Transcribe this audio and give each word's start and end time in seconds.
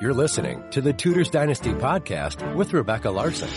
You're 0.00 0.14
listening 0.14 0.64
to 0.70 0.80
the 0.80 0.94
Tudors 0.94 1.28
Dynasty 1.28 1.72
podcast 1.72 2.56
with 2.56 2.72
Rebecca 2.72 3.10
Larson. 3.10 3.50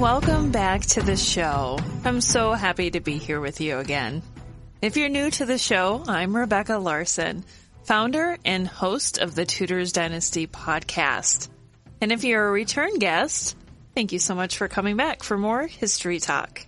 Welcome 0.00 0.52
back 0.52 0.82
to 0.82 1.02
the 1.02 1.16
show. 1.16 1.80
I'm 2.04 2.20
so 2.20 2.52
happy 2.52 2.92
to 2.92 3.00
be 3.00 3.18
here 3.18 3.40
with 3.40 3.60
you 3.60 3.78
again. 3.78 4.22
If 4.80 4.96
you're 4.96 5.08
new 5.08 5.32
to 5.32 5.46
the 5.46 5.58
show, 5.58 6.04
I'm 6.06 6.36
Rebecca 6.36 6.78
Larson, 6.78 7.44
founder 7.82 8.38
and 8.44 8.68
host 8.68 9.18
of 9.18 9.34
the 9.34 9.44
Tudors 9.44 9.90
Dynasty 9.90 10.46
podcast. 10.46 11.48
And 12.00 12.12
if 12.12 12.22
you're 12.22 12.46
a 12.46 12.52
return 12.52 13.00
guest, 13.00 13.56
thank 13.96 14.12
you 14.12 14.20
so 14.20 14.36
much 14.36 14.58
for 14.58 14.68
coming 14.68 14.96
back 14.96 15.24
for 15.24 15.36
more 15.36 15.66
history 15.66 16.20
talk. 16.20 16.64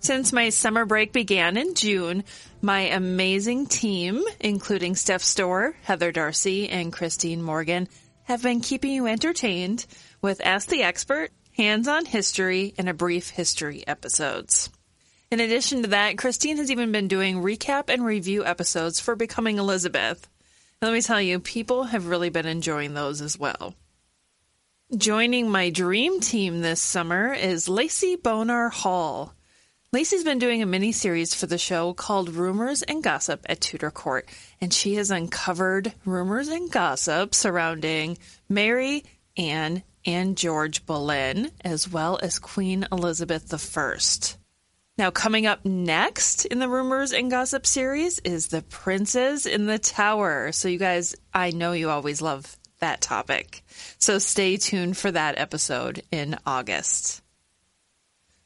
Since 0.00 0.34
my 0.34 0.50
summer 0.50 0.84
break 0.84 1.14
began 1.14 1.56
in 1.56 1.74
June, 1.74 2.24
my 2.62 2.82
amazing 2.82 3.66
team, 3.66 4.22
including 4.38 4.94
Steph 4.94 5.22
Storr, 5.22 5.74
Heather 5.82 6.12
Darsie, 6.12 6.68
and 6.70 6.92
Christine 6.92 7.42
Morgan, 7.42 7.88
have 8.24 8.42
been 8.42 8.60
keeping 8.60 8.92
you 8.92 9.06
entertained 9.08 9.84
with 10.20 10.40
Ask 10.44 10.68
the 10.68 10.84
Expert, 10.84 11.32
Hands-on 11.56 12.04
History, 12.04 12.72
and 12.78 12.88
a 12.88 12.94
Brief 12.94 13.30
History 13.30 13.84
episodes. 13.86 14.70
In 15.32 15.40
addition 15.40 15.82
to 15.82 15.88
that, 15.88 16.18
Christine 16.18 16.58
has 16.58 16.70
even 16.70 16.92
been 16.92 17.08
doing 17.08 17.42
recap 17.42 17.88
and 17.88 18.04
review 18.04 18.44
episodes 18.44 19.00
for 19.00 19.16
Becoming 19.16 19.58
Elizabeth. 19.58 20.28
And 20.80 20.88
let 20.88 20.94
me 20.94 21.02
tell 21.02 21.20
you, 21.20 21.40
people 21.40 21.84
have 21.84 22.06
really 22.06 22.30
been 22.30 22.46
enjoying 22.46 22.94
those 22.94 23.20
as 23.20 23.36
well. 23.36 23.74
Joining 24.96 25.50
my 25.50 25.70
dream 25.70 26.20
team 26.20 26.60
this 26.60 26.80
summer 26.80 27.32
is 27.32 27.68
Lacey 27.68 28.14
Bonar 28.14 28.68
Hall. 28.68 29.34
Lacey's 29.94 30.24
been 30.24 30.38
doing 30.38 30.62
a 30.62 30.66
mini 30.66 30.90
series 30.90 31.34
for 31.34 31.44
the 31.44 31.58
show 31.58 31.92
called 31.92 32.30
Rumors 32.30 32.80
and 32.80 33.02
Gossip 33.02 33.44
at 33.44 33.60
Tudor 33.60 33.90
Court, 33.90 34.26
and 34.58 34.72
she 34.72 34.94
has 34.94 35.10
uncovered 35.10 35.92
rumors 36.06 36.48
and 36.48 36.72
gossip 36.72 37.34
surrounding 37.34 38.16
Mary, 38.48 39.04
Anne, 39.36 39.82
and 40.06 40.34
George 40.34 40.86
Boleyn, 40.86 41.50
as 41.62 41.90
well 41.90 42.18
as 42.22 42.38
Queen 42.38 42.86
Elizabeth 42.90 43.52
I. 43.76 43.98
Now, 44.96 45.10
coming 45.10 45.44
up 45.44 45.62
next 45.66 46.46
in 46.46 46.58
the 46.58 46.70
Rumors 46.70 47.12
and 47.12 47.30
Gossip 47.30 47.66
series 47.66 48.18
is 48.20 48.48
The 48.48 48.62
Princes 48.62 49.44
in 49.44 49.66
the 49.66 49.78
Tower. 49.78 50.52
So, 50.52 50.68
you 50.68 50.78
guys, 50.78 51.14
I 51.34 51.50
know 51.50 51.72
you 51.72 51.90
always 51.90 52.22
love 52.22 52.56
that 52.78 53.02
topic. 53.02 53.62
So, 53.98 54.18
stay 54.18 54.56
tuned 54.56 54.96
for 54.96 55.10
that 55.10 55.38
episode 55.38 56.02
in 56.10 56.38
August. 56.46 57.21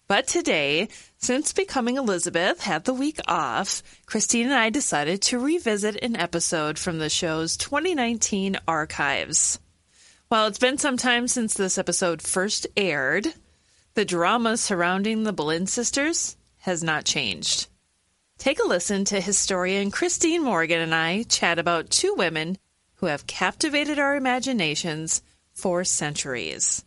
But 0.09 0.28
today, 0.28 0.89
since 1.19 1.53
becoming 1.53 1.97
Elizabeth 1.97 2.61
had 2.61 2.84
the 2.84 2.94
week 2.94 3.19
off, 3.27 3.83
Christine 4.06 4.47
and 4.47 4.55
I 4.55 4.71
decided 4.71 5.21
to 5.22 5.41
revisit 5.41 5.97
an 5.97 6.15
episode 6.15 6.78
from 6.78 6.99
the 6.99 7.11
show's 7.11 7.56
2019 7.56 8.56
archives. 8.69 9.59
While 10.28 10.47
it's 10.47 10.61
been 10.61 10.78
some 10.78 10.97
time 10.97 11.27
since 11.27 11.55
this 11.55 11.77
episode 11.77 12.22
first 12.22 12.69
aired, 12.77 13.34
the 13.95 14.05
drama 14.05 14.56
surrounding 14.56 15.25
the 15.25 15.33
Boleyn 15.33 15.66
sisters 15.66 16.37
has 16.59 16.84
not 16.84 17.05
changed. 17.05 17.66
Take 18.39 18.61
a 18.61 18.66
listen 18.66 19.05
to 19.06 19.21
historian 19.21 19.91
Christine 19.91 20.43
Morgan 20.43 20.81
and 20.81 20.95
I 20.95 21.25
chat 21.25 21.59
about 21.59 21.91
two 21.91 22.15
women 22.16 22.59
who 22.97 23.06
have 23.06 23.27
captivated 23.27 23.99
our 23.99 24.15
imaginations 24.15 25.22
for 25.53 25.83
centuries 25.83 26.84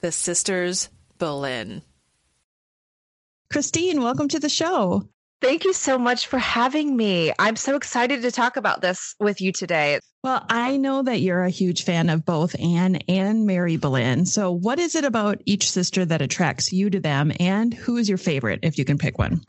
the 0.00 0.12
sisters 0.12 0.88
Boleyn. 1.18 1.82
Christine, 3.52 4.00
welcome 4.00 4.28
to 4.28 4.38
the 4.38 4.48
show. 4.48 5.02
Thank 5.40 5.64
you 5.64 5.72
so 5.72 5.98
much 5.98 6.28
for 6.28 6.38
having 6.38 6.96
me. 6.96 7.32
I'm 7.36 7.56
so 7.56 7.74
excited 7.74 8.22
to 8.22 8.30
talk 8.30 8.56
about 8.56 8.80
this 8.80 9.16
with 9.18 9.40
you 9.40 9.50
today. 9.50 9.98
Well, 10.22 10.46
I 10.48 10.76
know 10.76 11.02
that 11.02 11.20
you're 11.20 11.42
a 11.42 11.50
huge 11.50 11.82
fan 11.82 12.10
of 12.10 12.24
both 12.24 12.54
Anne 12.60 12.96
and 13.08 13.46
Mary 13.46 13.76
Boleyn. 13.76 14.24
So, 14.24 14.52
what 14.52 14.78
is 14.78 14.94
it 14.94 15.04
about 15.04 15.40
each 15.46 15.68
sister 15.68 16.04
that 16.04 16.22
attracts 16.22 16.72
you 16.72 16.90
to 16.90 17.00
them, 17.00 17.32
and 17.40 17.74
who 17.74 17.96
is 17.96 18.08
your 18.08 18.18
favorite, 18.18 18.60
if 18.62 18.78
you 18.78 18.84
can 18.84 18.98
pick 18.98 19.18
one? 19.18 19.40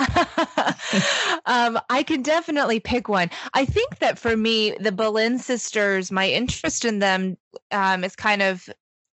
um, 1.45 1.78
I 1.90 2.03
can 2.03 2.23
definitely 2.23 2.79
pick 2.79 3.07
one. 3.07 3.29
I 3.53 3.66
think 3.66 4.00
that 4.00 4.17
for 4.17 4.35
me, 4.35 4.72
the 4.79 4.94
Boleyn 4.94 5.38
sisters, 5.38 6.11
my 6.11 6.28
interest 6.28 6.85
in 6.85 7.00
them 7.00 7.38
um, 7.69 8.03
is 8.03 8.16
kind 8.16 8.41
of 8.41 8.67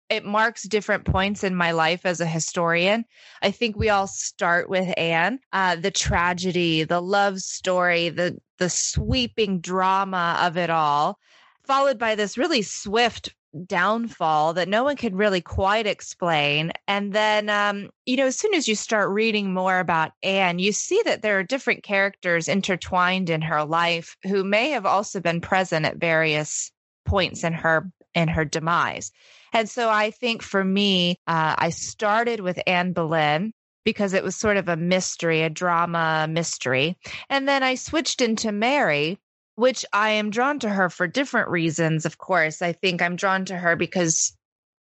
it 0.10 0.26
marks 0.26 0.64
different 0.64 1.06
points 1.06 1.44
in 1.44 1.56
my 1.56 1.72
life 1.72 2.06
as 2.06 2.22
a 2.22 2.26
historian. 2.26 3.06
I 3.42 3.52
think 3.52 3.76
we 3.76 3.90
all 3.90 4.08
start 4.08 4.70
with 4.70 4.94
Anne, 4.98 5.40
uh, 5.54 5.76
the 5.76 5.92
tragedy, 5.92 6.84
the 6.84 7.02
love 7.02 7.40
story, 7.40 8.10
the 8.10 8.38
the 8.60 8.70
sweeping 8.70 9.60
drama 9.60 10.40
of 10.42 10.58
it 10.58 10.70
all, 10.70 11.20
followed 11.66 12.00
by 12.00 12.16
this 12.16 12.38
really 12.38 12.64
swift 12.64 13.34
downfall 13.66 14.54
that 14.54 14.68
no 14.68 14.84
one 14.84 14.96
could 14.96 15.16
really 15.16 15.42
quite 15.42 15.88
explain. 15.88 16.72
And 16.88 17.14
then, 17.14 17.50
um, 17.50 17.90
you 18.06 18.18
know, 18.18 18.28
as 18.28 18.38
soon 18.38 18.54
as 18.54 18.68
you 18.68 18.76
start 18.76 19.10
reading 19.10 19.54
more 19.54 19.80
about 19.80 20.12
Anne, 20.24 20.60
you 20.60 20.72
see 20.72 21.02
that 21.06 21.22
there 21.22 21.40
are 21.40 21.44
different 21.44 21.84
characters 21.84 22.48
intertwined 22.48 23.30
in 23.30 23.42
her 23.42 23.64
life 23.64 24.18
who 24.24 24.44
may 24.44 24.72
have 24.72 24.86
also 24.86 25.20
been 25.20 25.42
present 25.42 25.86
at 25.86 25.98
various 25.98 26.72
points 27.06 27.44
in 27.44 27.54
her 27.54 27.92
in 28.14 28.28
her 28.28 28.46
demise. 28.46 29.12
And 29.54 29.70
so 29.70 29.90
I 29.90 30.12
think 30.12 30.42
for 30.42 30.64
me, 30.64 31.20
uh, 31.28 31.56
I 31.58 31.70
started 31.70 32.40
with 32.40 32.60
Anne 32.68 32.94
Boleyn 32.94 33.54
because 33.84 34.14
it 34.14 34.24
was 34.24 34.36
sort 34.36 34.58
of 34.58 34.68
a 34.68 34.76
mystery, 34.76 35.44
a 35.44 35.50
drama 35.50 36.28
mystery. 36.30 36.98
And 37.30 37.48
then 37.48 37.64
I 37.64 37.76
switched 37.76 38.22
into 38.22 38.52
Mary, 38.52 39.18
which 39.56 39.86
I 39.94 40.10
am 40.10 40.30
drawn 40.30 40.60
to 40.60 40.70
her 40.70 40.90
for 40.90 41.08
different 41.08 41.50
reasons, 41.50 42.06
of 42.06 42.18
course. 42.18 42.62
I 42.62 42.74
think 42.74 43.02
I'm 43.02 43.16
drawn 43.16 43.46
to 43.46 43.58
her 43.58 43.76
because 43.76 44.38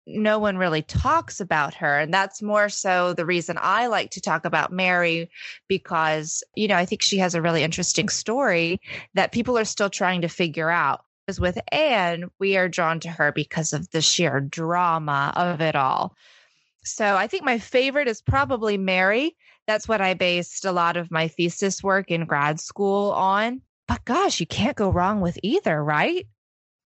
no 0.06 0.40
one 0.40 0.58
really 0.58 0.82
talks 0.82 1.40
about 1.40 1.76
her. 1.76 2.00
And 2.00 2.14
that's 2.14 2.42
more 2.42 2.70
so 2.70 3.14
the 3.14 3.26
reason 3.26 3.58
I 3.62 3.88
like 3.88 4.12
to 4.12 4.22
talk 4.22 4.44
about 4.46 4.72
Mary 4.72 5.30
because, 5.68 6.44
you 6.56 6.68
know, 6.68 6.76
I 6.76 6.86
think 6.86 7.02
she 7.02 7.20
has 7.20 7.36
a 7.36 7.42
really 7.42 7.64
interesting 7.64 8.10
story 8.10 8.82
that 9.14 9.32
people 9.32 9.58
are 9.58 9.66
still 9.66 9.90
trying 9.90 10.22
to 10.22 10.28
figure 10.28 10.70
out 10.70 11.06
with 11.38 11.60
Anne, 11.74 12.32
we 12.40 12.56
are 12.56 12.70
drawn 12.70 13.02
to 13.02 13.10
her 13.10 13.34
because 13.34 13.74
of 13.74 13.90
the 13.90 14.02
sheer 14.02 14.40
drama 14.40 15.34
of 15.36 15.60
it 15.60 15.76
all. 15.76 16.16
So 16.86 17.18
I 17.18 17.28
think 17.28 17.44
my 17.44 17.60
favorite 17.60 18.08
is 18.08 18.22
probably 18.22 18.78
Mary. 18.78 19.36
That's 19.68 19.88
what 19.88 20.00
I 20.00 20.14
based 20.14 20.64
a 20.64 20.72
lot 20.72 20.96
of 20.96 21.12
my 21.12 21.28
thesis 21.28 21.84
work 21.84 22.10
in 22.10 22.26
grad 22.26 22.62
school 22.62 23.12
on. 23.12 23.62
But 23.90 24.06
gosh, 24.06 24.40
you 24.40 24.46
can't 24.46 24.78
go 24.78 24.90
wrong 24.90 25.20
with 25.20 25.38
either, 25.44 25.84
right? 25.84 26.26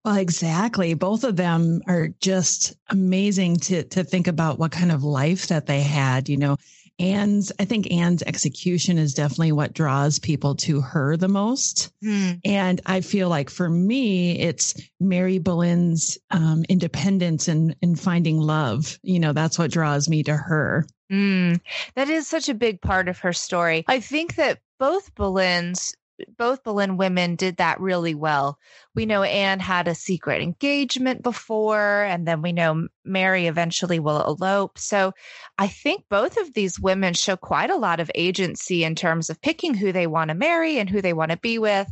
Well, 0.04 0.18
exactly. 0.18 0.94
Both 0.96 1.24
of 1.24 1.36
them 1.36 1.82
are 1.88 2.10
just 2.20 2.74
amazing 2.90 3.58
to 3.58 3.84
to 3.84 4.04
think 4.04 4.28
about 4.28 4.60
what 4.60 4.72
kind 4.72 4.92
of 4.92 5.04
life 5.04 5.48
that 5.48 5.66
they 5.66 5.82
had. 5.82 6.28
You 6.28 6.38
know, 6.38 6.58
Anne's, 7.04 7.52
I 7.60 7.66
think 7.66 7.92
Anne's 7.92 8.24
execution 8.24 8.98
is 8.98 9.14
definitely 9.14 9.52
what 9.52 9.74
draws 9.74 10.20
people 10.20 10.56
to 10.56 10.82
her 10.82 11.18
the 11.18 11.28
most. 11.28 11.92
Mm. 12.04 12.40
And 12.46 12.82
I 12.86 13.02
feel 13.02 13.30
like 13.30 13.50
for 13.50 13.70
me, 13.70 14.40
it's 14.40 14.74
Mary 15.00 15.38
Boleyn's 15.38 16.18
um, 16.32 16.64
independence 16.70 17.48
and, 17.48 17.76
and 17.82 18.00
finding 18.00 18.40
love. 18.40 18.98
You 19.04 19.20
know, 19.20 19.34
that's 19.34 19.60
what 19.60 19.72
draws 19.72 20.08
me 20.08 20.24
to 20.24 20.36
her. 20.36 20.86
Mm. 21.12 21.60
That 21.96 22.10
is 22.10 22.28
such 22.28 22.48
a 22.48 22.54
big 22.54 22.82
part 22.82 23.10
of 23.10 23.20
her 23.20 23.34
story. 23.34 23.84
I 23.88 24.00
think 24.00 24.36
that 24.36 24.60
both 24.80 25.14
Boleyns 25.16 25.94
both 26.38 26.64
Boleyn 26.64 26.98
women 26.98 27.36
did 27.36 27.58
that 27.58 27.80
really 27.80 28.16
well. 28.16 28.58
We 28.96 29.06
know 29.06 29.24
Anne 29.24 29.60
had 29.60 29.88
a 29.88 29.96
secret 29.96 30.42
engagement 30.42 31.24
before, 31.24 32.04
and 32.04 32.28
then 32.28 32.42
we 32.42 32.52
know 32.52 32.88
Mary 33.04 33.48
eventually 33.48 34.00
will 34.00 34.24
elope. 34.24 34.78
So 34.78 35.14
I 35.58 35.68
think 35.68 36.04
both 36.10 36.38
of 36.38 36.54
these 36.54 36.80
women 36.80 37.14
show 37.14 37.36
quite 37.36 37.70
a 37.70 37.78
lot 37.78 38.00
of 38.00 38.12
agency 38.16 38.84
in 38.84 38.96
terms 38.96 39.30
of 39.30 39.42
picking 39.42 39.74
who 39.74 39.92
they 39.92 40.08
want 40.08 40.30
to 40.30 40.36
marry 40.36 40.80
and 40.80 40.90
who 40.90 41.02
they 41.02 41.14
want 41.14 41.32
to 41.32 41.38
be 41.38 41.60
with. 41.60 41.92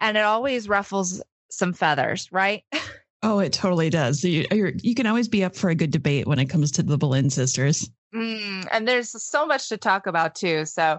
And 0.00 0.16
it 0.16 0.24
always 0.24 0.68
ruffles 0.68 1.22
some 1.50 1.72
feathers, 1.72 2.28
right? 2.32 2.64
Oh, 3.22 3.40
it 3.40 3.52
totally 3.52 3.90
does. 3.90 4.22
You, 4.22 4.46
you 4.52 4.94
can 4.94 5.06
always 5.06 5.26
be 5.26 5.42
up 5.42 5.56
for 5.56 5.70
a 5.70 5.74
good 5.74 5.90
debate 5.90 6.28
when 6.28 6.38
it 6.38 6.48
comes 6.48 6.70
to 6.70 6.84
the 6.84 6.96
Boleyn 6.96 7.30
sisters. 7.30 7.90
Mm, 8.14 8.66
and 8.72 8.88
there's 8.88 9.22
so 9.22 9.46
much 9.46 9.68
to 9.68 9.76
talk 9.76 10.06
about 10.06 10.34
too. 10.34 10.64
So 10.64 10.98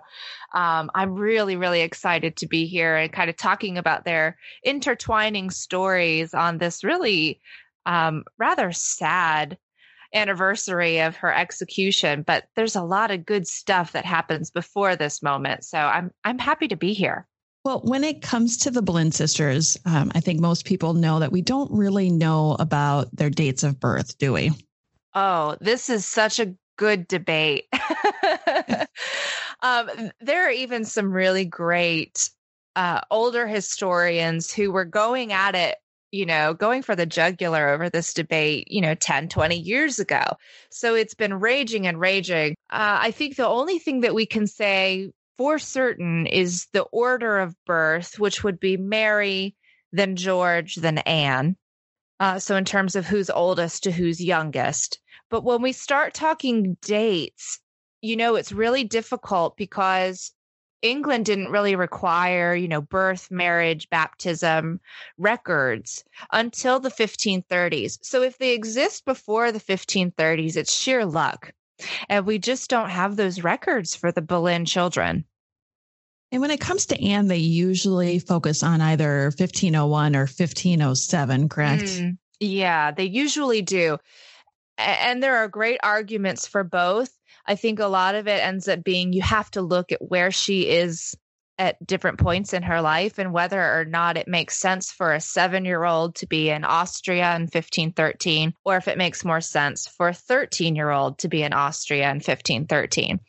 um, 0.53 0.91
I'm 0.93 1.13
really, 1.13 1.55
really 1.55 1.81
excited 1.81 2.37
to 2.37 2.47
be 2.47 2.67
here 2.67 2.95
and 2.95 3.11
kind 3.11 3.29
of 3.29 3.37
talking 3.37 3.77
about 3.77 4.05
their 4.05 4.37
intertwining 4.63 5.49
stories 5.49 6.33
on 6.33 6.59
this 6.59 6.83
really 6.83 7.39
um, 7.85 8.25
rather 8.37 8.71
sad 8.71 9.57
anniversary 10.13 10.99
of 10.99 11.15
her 11.15 11.33
execution. 11.33 12.21
But 12.21 12.45
there's 12.55 12.75
a 12.75 12.83
lot 12.83 13.11
of 13.11 13.25
good 13.25 13.47
stuff 13.47 13.91
that 13.93 14.05
happens 14.05 14.51
before 14.51 14.95
this 14.95 15.23
moment. 15.23 15.63
So 15.63 15.79
I'm 15.79 16.11
I'm 16.23 16.37
happy 16.37 16.67
to 16.67 16.75
be 16.75 16.93
here. 16.93 17.27
Well, 17.65 17.81
when 17.83 18.03
it 18.03 18.21
comes 18.21 18.57
to 18.57 18.71
the 18.71 18.81
Boleyn 18.81 19.11
sisters, 19.11 19.77
um, 19.85 20.11
I 20.15 20.21
think 20.21 20.39
most 20.39 20.65
people 20.65 20.93
know 20.93 21.19
that 21.19 21.31
we 21.31 21.41
don't 21.41 21.69
really 21.71 22.09
know 22.09 22.55
about 22.59 23.13
their 23.15 23.29
dates 23.29 23.63
of 23.63 23.79
birth, 23.79 24.17
do 24.17 24.31
we? 24.31 24.51
Oh, 25.13 25.57
this 25.59 25.89
is 25.89 26.05
such 26.05 26.39
a 26.39 26.53
good 26.79 27.09
debate. 27.09 27.65
um, 29.61 29.89
there 30.21 30.47
are 30.47 30.51
even 30.51 30.85
some 30.85 31.11
really 31.11 31.43
great 31.43 32.29
uh, 32.77 33.01
older 33.11 33.45
historians 33.45 34.53
who 34.53 34.71
were 34.71 34.85
going 34.85 35.33
at 35.33 35.55
it 35.55 35.75
you 36.11 36.25
know, 36.25 36.55
going 36.55 36.81
for 36.81 36.95
the 36.95 37.05
jugular 37.05 37.69
over 37.69 37.87
this 37.87 38.15
debate, 38.15 38.67
you 38.71 38.81
know, 38.81 38.95
10, 38.95 39.29
20 39.29 39.55
years 39.59 39.99
ago. 39.99 40.23
So 40.71 40.95
it's 40.95 41.13
been 41.13 41.39
raging 41.39 41.85
and 41.85 41.99
raging. 41.99 42.55
Uh, 42.71 42.97
I 43.01 43.11
think 43.11 43.35
the 43.35 43.47
only 43.47 43.77
thing 43.77 43.99
that 43.99 44.15
we 44.15 44.25
can 44.25 44.47
say 44.47 45.11
for 45.37 45.59
certain 45.59 46.25
is 46.25 46.65
the 46.73 46.81
order 46.81 47.37
of 47.37 47.55
birth, 47.67 48.17
which 48.17 48.43
would 48.43 48.59
be 48.59 48.75
Mary, 48.75 49.55
then 49.91 50.15
George, 50.15 50.77
then 50.77 50.97
Anne. 50.97 51.55
Uh, 52.19 52.39
so 52.39 52.55
in 52.55 52.65
terms 52.65 52.95
of 52.95 53.05
who's 53.05 53.29
oldest 53.29 53.83
to 53.83 53.91
who's 53.91 54.19
youngest. 54.19 54.99
But 55.29 55.43
when 55.43 55.61
we 55.61 55.71
start 55.71 56.13
talking 56.13 56.77
dates, 56.81 57.59
you 58.01 58.15
know, 58.15 58.35
it's 58.35 58.51
really 58.51 58.83
difficult 58.83 59.57
because 59.57 60.31
England 60.81 61.25
didn't 61.25 61.51
really 61.51 61.75
require, 61.75 62.55
you 62.55 62.67
know, 62.67 62.81
birth, 62.81 63.29
marriage, 63.29 63.89
baptism 63.89 64.79
records 65.17 66.03
until 66.31 66.79
the 66.79 66.89
1530s. 66.89 67.99
So 68.01 68.21
if 68.21 68.37
they 68.37 68.53
exist 68.53 69.05
before 69.05 69.51
the 69.51 69.59
1530s, 69.59 70.55
it's 70.55 70.73
sheer 70.73 71.05
luck. 71.05 71.51
And 72.07 72.25
we 72.25 72.39
just 72.39 72.69
don't 72.69 72.89
have 72.89 73.15
those 73.15 73.43
records 73.43 73.95
for 73.95 74.11
the 74.11 74.21
Boleyn 74.21 74.65
children. 74.65 75.25
And 76.31 76.41
when 76.41 76.51
it 76.51 76.59
comes 76.61 76.85
to 76.87 77.03
Anne, 77.03 77.27
they 77.27 77.37
usually 77.37 78.19
focus 78.19 78.61
on 78.63 78.81
either 78.81 79.25
1501 79.25 80.15
or 80.15 80.21
1507, 80.21 81.49
correct? 81.49 81.83
Mm, 81.83 82.17
yeah, 82.39 82.91
they 82.91 83.05
usually 83.05 83.61
do 83.61 83.97
and 84.79 85.21
there 85.21 85.37
are 85.37 85.47
great 85.47 85.79
arguments 85.83 86.47
for 86.47 86.63
both. 86.63 87.11
I 87.45 87.55
think 87.55 87.79
a 87.79 87.87
lot 87.87 88.15
of 88.15 88.27
it 88.27 88.43
ends 88.43 88.67
up 88.67 88.83
being 88.83 89.13
you 89.13 89.21
have 89.21 89.51
to 89.51 89.61
look 89.61 89.91
at 89.91 90.01
where 90.01 90.31
she 90.31 90.69
is 90.69 91.15
at 91.57 91.85
different 91.85 92.17
points 92.17 92.53
in 92.53 92.63
her 92.63 92.81
life 92.81 93.19
and 93.19 93.33
whether 93.33 93.59
or 93.59 93.83
not 93.83 94.15
it 94.15 94.29
makes 94.29 94.55
sense 94.55 94.91
for 94.91 95.13
a 95.13 95.19
seven 95.19 95.65
year 95.65 95.83
old 95.83 96.15
to 96.15 96.25
be 96.25 96.49
in 96.49 96.63
Austria 96.63 97.35
in 97.35 97.43
1513, 97.43 98.53
or 98.63 98.77
if 98.77 98.87
it 98.87 98.97
makes 98.97 99.25
more 99.25 99.41
sense 99.41 99.85
for 99.85 100.07
a 100.07 100.13
13 100.13 100.75
year 100.75 100.89
old 100.89 101.17
to 101.19 101.27
be 101.27 101.43
in 101.43 101.51
Austria 101.51 102.09
in 102.09 102.17
1513. 102.17 103.19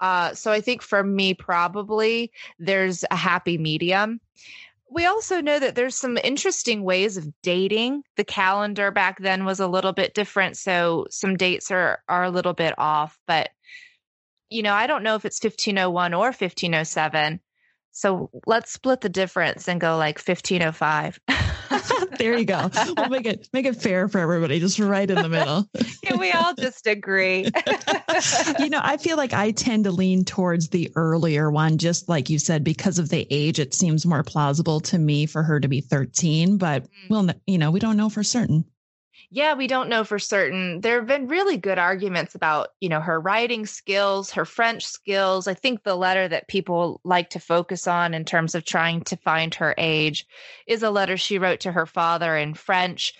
Uh, 0.00 0.34
so 0.34 0.50
I 0.50 0.60
think 0.60 0.82
for 0.82 1.02
me, 1.02 1.34
probably 1.34 2.32
there's 2.58 3.04
a 3.10 3.16
happy 3.16 3.58
medium 3.58 4.20
we 4.92 5.06
also 5.06 5.40
know 5.40 5.58
that 5.58 5.74
there's 5.74 5.94
some 5.94 6.18
interesting 6.22 6.82
ways 6.82 7.16
of 7.16 7.28
dating. 7.42 8.02
The 8.16 8.24
calendar 8.24 8.90
back 8.90 9.18
then 9.18 9.44
was 9.44 9.60
a 9.60 9.66
little 9.66 9.92
bit 9.92 10.14
different, 10.14 10.56
so 10.56 11.06
some 11.10 11.36
dates 11.36 11.70
are 11.70 12.02
are 12.08 12.24
a 12.24 12.30
little 12.30 12.52
bit 12.52 12.74
off, 12.78 13.18
but 13.26 13.50
you 14.50 14.62
know, 14.62 14.74
I 14.74 14.86
don't 14.86 15.02
know 15.02 15.14
if 15.14 15.24
it's 15.24 15.42
1501 15.42 16.12
or 16.12 16.26
1507. 16.26 17.40
So 17.92 18.30
let's 18.46 18.72
split 18.72 19.00
the 19.00 19.08
difference 19.08 19.66
and 19.68 19.80
go 19.80 19.96
like 19.96 20.18
1505. 20.18 21.18
there 22.18 22.38
you 22.38 22.44
go. 22.44 22.70
We'll 22.96 23.08
make 23.08 23.26
it 23.26 23.48
make 23.52 23.66
it 23.66 23.76
fair 23.76 24.08
for 24.08 24.18
everybody, 24.18 24.58
just 24.60 24.78
right 24.78 25.08
in 25.08 25.16
the 25.16 25.28
middle. 25.28 25.68
Can 26.04 26.18
we 26.18 26.32
all 26.32 26.54
just 26.54 26.86
agree? 26.86 27.44
you 28.58 28.70
know, 28.70 28.80
I 28.82 28.96
feel 28.98 29.16
like 29.16 29.32
I 29.32 29.52
tend 29.52 29.84
to 29.84 29.90
lean 29.90 30.24
towards 30.24 30.68
the 30.68 30.90
earlier 30.96 31.50
one, 31.50 31.78
just 31.78 32.08
like 32.08 32.30
you 32.30 32.38
said, 32.38 32.64
because 32.64 32.98
of 32.98 33.08
the 33.08 33.26
age. 33.30 33.58
It 33.58 33.74
seems 33.74 34.06
more 34.06 34.22
plausible 34.22 34.80
to 34.80 34.98
me 34.98 35.26
for 35.26 35.42
her 35.42 35.60
to 35.60 35.68
be 35.68 35.80
13, 35.80 36.58
but 36.58 36.84
mm. 36.84 36.88
well, 37.08 37.30
you 37.46 37.58
know, 37.58 37.70
we 37.70 37.80
don't 37.80 37.96
know 37.96 38.08
for 38.08 38.22
certain 38.22 38.64
yeah, 39.34 39.54
we 39.54 39.66
don't 39.66 39.88
know 39.88 40.04
for 40.04 40.18
certain. 40.18 40.82
There 40.82 40.98
have 40.98 41.06
been 41.06 41.26
really 41.26 41.56
good 41.56 41.78
arguments 41.78 42.34
about, 42.34 42.68
you 42.80 42.90
know, 42.90 43.00
her 43.00 43.18
writing 43.18 43.64
skills, 43.64 44.30
her 44.32 44.44
French 44.44 44.84
skills. 44.84 45.48
I 45.48 45.54
think 45.54 45.82
the 45.82 45.96
letter 45.96 46.28
that 46.28 46.48
people 46.48 47.00
like 47.02 47.30
to 47.30 47.40
focus 47.40 47.86
on 47.86 48.12
in 48.12 48.26
terms 48.26 48.54
of 48.54 48.66
trying 48.66 49.00
to 49.04 49.16
find 49.16 49.54
her 49.54 49.74
age 49.78 50.26
is 50.66 50.82
a 50.82 50.90
letter 50.90 51.16
she 51.16 51.38
wrote 51.38 51.60
to 51.60 51.72
her 51.72 51.86
father 51.86 52.36
in 52.36 52.52
French. 52.52 53.14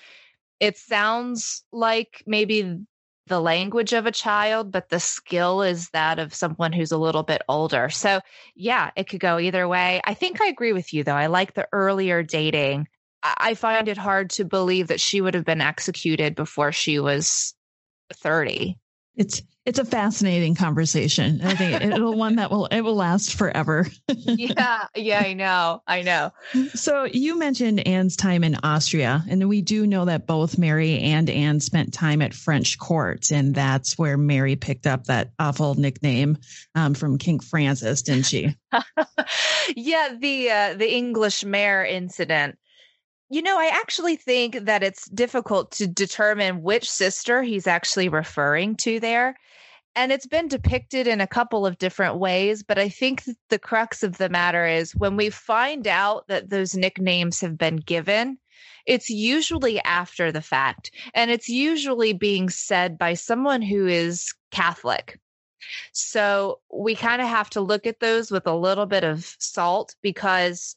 It 0.61 0.76
sounds 0.76 1.64
like 1.73 2.23
maybe 2.26 2.81
the 3.29 3.41
language 3.41 3.94
of 3.94 4.05
a 4.05 4.12
child, 4.12 4.70
but 4.70 4.91
the 4.91 5.00
skill 5.00 5.62
is 5.62 5.88
that 5.91 6.19
of 6.19 6.35
someone 6.35 6.75
who's 6.75 6.93
a 6.93 6.99
little 6.99 7.23
bit 7.23 7.41
older. 7.49 7.88
So, 7.88 8.20
yeah, 8.55 8.91
it 8.97 9.08
could 9.08 9.20
go 9.20 9.38
either 9.38 9.67
way. 9.67 10.03
I 10.05 10.12
think 10.12 10.43
I 10.43 10.49
agree 10.49 10.75
with 10.75 10.93
you, 10.93 11.05
though. 11.05 11.17
I 11.17 11.29
like 11.29 11.55
the 11.55 11.69
earlier 11.73 12.23
dating 12.23 12.88
I 13.22 13.54
find 13.54 13.88
it 13.88 13.96
hard 13.96 14.30
to 14.30 14.44
believe 14.44 14.88
that 14.88 15.00
she 15.00 15.20
would 15.20 15.34
have 15.34 15.44
been 15.44 15.60
executed 15.60 16.34
before 16.34 16.72
she 16.72 16.98
was 16.98 17.54
30. 18.12 18.79
It's 19.14 19.43
it's 19.64 19.79
a 19.79 19.84
fascinating 19.84 20.56
conversation. 20.56 21.41
I 21.43 21.55
think 21.55 21.81
it'll 21.82 22.17
one 22.17 22.36
that 22.36 22.50
will 22.50 22.67
it 22.67 22.81
will 22.81 22.96
last 22.96 23.34
forever. 23.34 23.86
yeah, 24.08 24.86
yeah, 24.96 25.20
I 25.20 25.34
know. 25.34 25.82
I 25.86 26.02
know. 26.02 26.32
So 26.74 27.05
you 27.05 27.38
mentioned 27.38 27.86
Anne's 27.86 28.17
time 28.17 28.43
in 28.43 28.56
Austria, 28.64 29.22
and 29.29 29.48
we 29.48 29.62
do 29.62 29.86
know 29.86 30.06
that 30.06 30.26
both 30.26 30.58
Mary 30.58 30.98
and 30.98 31.31
Anne 31.31 31.60
spent 31.60 31.94
time 31.94 32.22
at 32.22 32.34
French 32.34 32.76
court, 32.79 33.31
and 33.31 33.55
that's 33.55 33.96
where 33.96 34.17
Mary 34.17 34.56
picked 34.56 34.88
up 34.88 35.05
that 35.05 35.31
awful 35.38 35.76
nickname 35.76 36.38
um, 36.74 36.94
from 36.94 37.19
King 37.19 37.38
Francis, 37.38 38.02
didn't 38.02 38.26
she? 38.26 38.56
yeah, 39.76 40.17
the 40.19 40.50
uh, 40.50 40.74
the 40.74 40.93
English 40.93 41.44
mare 41.44 41.84
incident 41.84 42.58
you 43.32 43.41
know, 43.41 43.58
I 43.58 43.70
actually 43.72 44.17
think 44.17 44.67
that 44.67 44.82
it's 44.82 45.08
difficult 45.08 45.70
to 45.72 45.86
determine 45.86 46.62
which 46.62 46.91
sister 46.91 47.43
he's 47.43 47.67
actually 47.67 48.10
referring 48.10 48.77
to 48.77 49.01
there. 49.01 49.36
And 49.96 50.12
it's 50.12 50.27
been 50.27 50.48
depicted 50.48 51.06
in 51.06 51.22
a 51.22 51.27
couple 51.27 51.65
of 51.65 51.79
different 51.79 52.19
ways, 52.19 52.62
but 52.62 52.79
I 52.79 52.91
think 52.91 53.22
the 53.48 53.58
crux 53.58 54.03
of 54.03 54.19
the 54.19 54.29
matter 54.29 54.67
is 54.67 54.94
when 54.94 55.17
we 55.17 55.31
find 55.31 55.86
out 55.86 56.29
that 56.29 56.51
those 56.51 56.74
nicknames 56.74 57.41
have 57.41 57.56
been 57.56 57.77
given, 57.77 58.36
it's 58.84 59.08
usually 59.08 59.81
after 59.81 60.31
the 60.31 60.43
fact. 60.43 60.91
And 61.15 61.31
it's 61.31 61.48
usually 61.48 62.12
being 62.12 62.51
said 62.51 62.98
by 62.98 63.15
someone 63.15 63.62
who 63.62 63.86
is 63.86 64.34
Catholic. 64.51 65.19
So 65.93 66.60
we 66.70 66.94
kind 66.94 67.22
of 67.22 67.29
have 67.29 67.48
to 67.51 67.62
look 67.62 67.86
at 67.86 68.01
those 68.01 68.31
with 68.31 68.46
a 68.46 68.55
little 68.55 68.84
bit 68.84 69.05
of 69.05 69.24
salt 69.39 69.96
because 70.03 70.77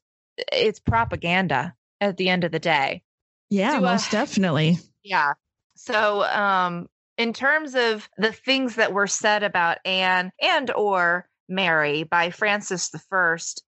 it's 0.53 0.79
propaganda 0.79 1.75
at 2.01 2.17
the 2.17 2.29
end 2.29 2.43
of 2.43 2.51
the 2.51 2.59
day. 2.59 3.03
Yeah, 3.49 3.79
most 3.79 4.11
definitely. 4.11 4.77
Yeah. 5.07 5.33
So, 5.75 6.23
um, 6.23 6.87
in 7.15 7.31
terms 7.31 7.75
of 7.75 8.09
the 8.17 8.31
things 8.31 8.77
that 8.77 8.91
were 8.91 9.05
said 9.05 9.43
about 9.43 9.77
Anne 9.85 10.31
and 10.41 10.71
or 10.71 11.29
Mary 11.47 12.01
by 12.01 12.31
Francis 12.31 12.89
the 12.89 12.97
First, 12.97 13.63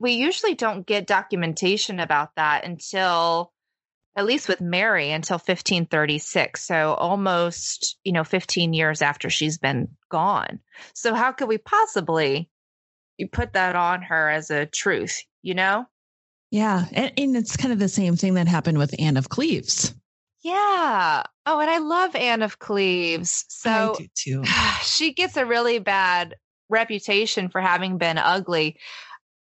we 0.00 0.14
usually 0.14 0.56
don't 0.56 0.84
get 0.84 1.06
documentation 1.06 2.00
about 2.00 2.30
that 2.34 2.64
until 2.64 3.52
at 4.16 4.26
least 4.26 4.48
with 4.48 4.60
Mary 4.60 5.10
until 5.10 5.36
1536. 5.36 6.62
So 6.62 6.94
almost, 6.94 7.96
you 8.04 8.12
know, 8.12 8.24
15 8.24 8.74
years 8.74 9.00
after 9.00 9.30
she's 9.30 9.58
been 9.58 9.88
gone. 10.10 10.60
So 10.94 11.14
how 11.14 11.32
could 11.32 11.48
we 11.48 11.58
possibly 11.58 12.50
you 13.16 13.28
put 13.28 13.52
that 13.54 13.76
on 13.76 14.02
her 14.02 14.28
as 14.28 14.50
a 14.50 14.66
truth, 14.66 15.22
you 15.42 15.54
know? 15.54 15.86
Yeah. 16.52 16.84
And, 16.92 17.12
and 17.16 17.36
it's 17.36 17.56
kind 17.56 17.72
of 17.72 17.78
the 17.78 17.88
same 17.88 18.14
thing 18.14 18.34
that 18.34 18.46
happened 18.46 18.76
with 18.76 18.94
Anne 18.98 19.16
of 19.16 19.30
Cleves. 19.30 19.94
Yeah. 20.42 21.22
Oh, 21.46 21.58
and 21.58 21.70
I 21.70 21.78
love 21.78 22.14
Anne 22.14 22.42
of 22.42 22.58
Cleves. 22.58 23.46
So 23.48 23.96
she 24.82 25.14
gets 25.14 25.36
a 25.38 25.46
really 25.46 25.78
bad 25.78 26.36
reputation 26.68 27.48
for 27.48 27.62
having 27.62 27.96
been 27.96 28.18
ugly. 28.18 28.76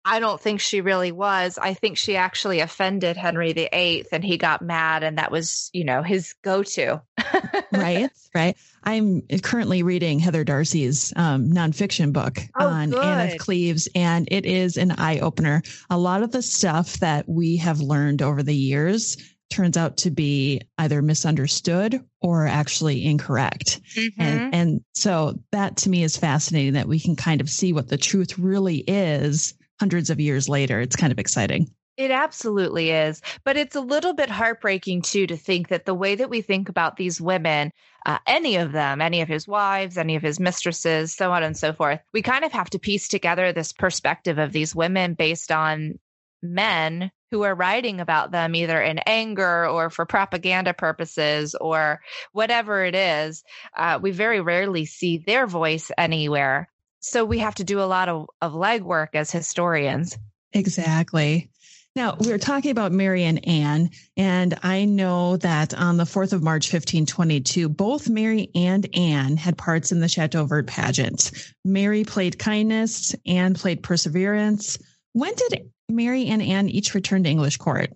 I 0.05 0.19
don't 0.19 0.39
think 0.39 0.61
she 0.61 0.81
really 0.81 1.11
was. 1.11 1.57
I 1.61 1.73
think 1.73 1.97
she 1.97 2.15
actually 2.15 2.61
offended 2.61 3.17
Henry 3.17 3.53
VIII 3.53 4.05
and 4.11 4.23
he 4.23 4.37
got 4.37 4.61
mad 4.61 5.03
and 5.03 5.17
that 5.17 5.31
was, 5.31 5.69
you 5.73 5.83
know, 5.83 6.01
his 6.01 6.33
go-to. 6.41 7.01
right, 7.71 8.09
right. 8.33 8.55
I'm 8.83 9.21
currently 9.43 9.83
reading 9.83 10.19
Heather 10.19 10.45
Darsie's 10.45 11.11
um, 11.15 11.51
nonfiction 11.51 12.13
book 12.13 12.39
oh, 12.57 12.67
on 12.67 12.91
good. 12.91 13.03
Anne 13.03 13.31
of 13.31 13.37
Cleves, 13.39 13.89
and 13.93 14.27
it 14.31 14.45
is 14.45 14.77
an 14.77 14.91
eye 14.91 15.19
opener. 15.19 15.61
A 15.89 15.97
lot 15.97 16.23
of 16.23 16.31
the 16.31 16.41
stuff 16.41 16.93
that 16.99 17.27
we 17.27 17.57
have 17.57 17.81
learned 17.81 18.21
over 18.21 18.41
the 18.41 18.55
years 18.55 19.17
turns 19.49 19.77
out 19.77 19.97
to 19.97 20.11
be 20.11 20.61
either 20.77 21.01
misunderstood 21.01 22.03
or 22.21 22.45
actually 22.47 23.05
incorrect. 23.05 23.81
Mm-hmm. 23.95 24.21
And, 24.21 24.55
and 24.55 24.81
so 24.93 25.39
that 25.51 25.77
to 25.77 25.89
me 25.89 26.03
is 26.03 26.15
fascinating 26.15 26.73
that 26.73 26.87
we 26.87 26.99
can 26.99 27.15
kind 27.15 27.41
of 27.41 27.49
see 27.49 27.73
what 27.73 27.87
the 27.87 27.97
truth 27.97 28.37
really 28.37 28.77
is 28.77 29.55
hundreds 29.79 30.09
of 30.09 30.19
years 30.19 30.49
later. 30.49 30.79
It's 30.79 30.95
kind 30.95 31.11
of 31.11 31.19
exciting. 31.19 31.69
It 31.97 32.11
absolutely 32.11 32.91
is. 32.91 33.21
But 33.43 33.57
it's 33.57 33.75
a 33.75 33.81
little 33.81 34.13
bit 34.13 34.29
heartbreaking, 34.29 35.01
too, 35.01 35.27
to 35.27 35.35
think 35.35 35.67
that 35.67 35.85
the 35.85 35.93
way 35.93 36.15
that 36.15 36.29
we 36.29 36.41
think 36.41 36.69
about 36.69 36.95
these 36.95 37.19
women, 37.19 37.71
uh, 38.05 38.19
any 38.25 38.55
of 38.55 38.71
them, 38.71 39.01
any 39.01 39.19
of 39.19 39.27
his 39.27 39.45
wives, 39.47 39.97
any 39.97 40.15
of 40.15 40.21
his 40.21 40.39
mistresses, 40.39 41.13
so 41.13 41.33
on 41.33 41.43
and 41.43 41.57
so 41.57 41.73
forth, 41.73 41.99
we 42.13 42.21
kind 42.21 42.45
of 42.45 42.53
have 42.53 42.69
to 42.69 42.79
piece 42.79 43.09
together 43.09 43.51
this 43.51 43.73
perspective 43.73 44.37
of 44.37 44.53
these 44.53 44.73
women 44.73 45.13
based 45.13 45.51
on 45.51 45.99
men 46.41 47.11
who 47.31 47.43
are 47.43 47.53
writing 47.53 47.99
about 47.99 48.31
them 48.31 48.55
either 48.55 48.81
in 48.81 48.99
anger 48.99 49.67
or 49.67 49.89
for 49.89 50.05
propaganda 50.05 50.73
purposes 50.73 51.53
or 51.53 51.99
whatever 52.31 52.83
it 52.85 52.95
is. 52.95 53.43
Uh, 53.75 53.99
we 54.01 54.11
very 54.11 54.39
rarely 54.39 54.85
see 54.85 55.17
their 55.17 55.45
voice 55.45 55.91
anywhere. 55.97 56.69
So 56.99 57.23
we 57.25 57.39
have 57.39 57.55
to 57.55 57.63
do 57.63 57.81
a 57.81 57.83
lot 57.83 58.09
of, 58.09 58.27
of 58.41 58.53
legwork 58.53 59.09
as 59.13 59.31
historians. 59.31 60.17
Exactly. 60.53 61.49
Now, 61.95 62.15
we 62.19 62.31
are 62.31 62.37
talking 62.37 62.71
about 62.71 62.91
Mary 62.91 63.23
and 63.23 63.45
Anne, 63.47 63.89
and 64.15 64.57
I 64.61 64.85
know 64.85 65.37
that 65.37 65.73
on 65.73 65.97
the 65.97 66.03
4th 66.03 66.33
of 66.33 66.43
March, 66.43 66.71
1522, 66.71 67.67
both 67.67 68.07
Mary 68.07 68.49
and 68.53 68.87
Anne 68.95 69.37
had 69.37 69.57
parts 69.57 69.91
in 69.91 69.99
the 69.99 70.07
Chateau 70.07 70.45
Vert 70.45 70.67
pageant. 70.67 71.31
Mary 71.65 72.03
played 72.03 72.37
kindness, 72.37 73.15
Anne 73.25 73.55
played 73.55 73.81
perseverance. 73.81 74.77
When 75.13 75.33
did 75.33 75.71
Mary 75.89 76.27
and 76.27 76.41
Anne 76.41 76.69
each 76.69 76.93
return 76.93 77.23
to 77.23 77.29
English 77.29 77.57
court? 77.57 77.91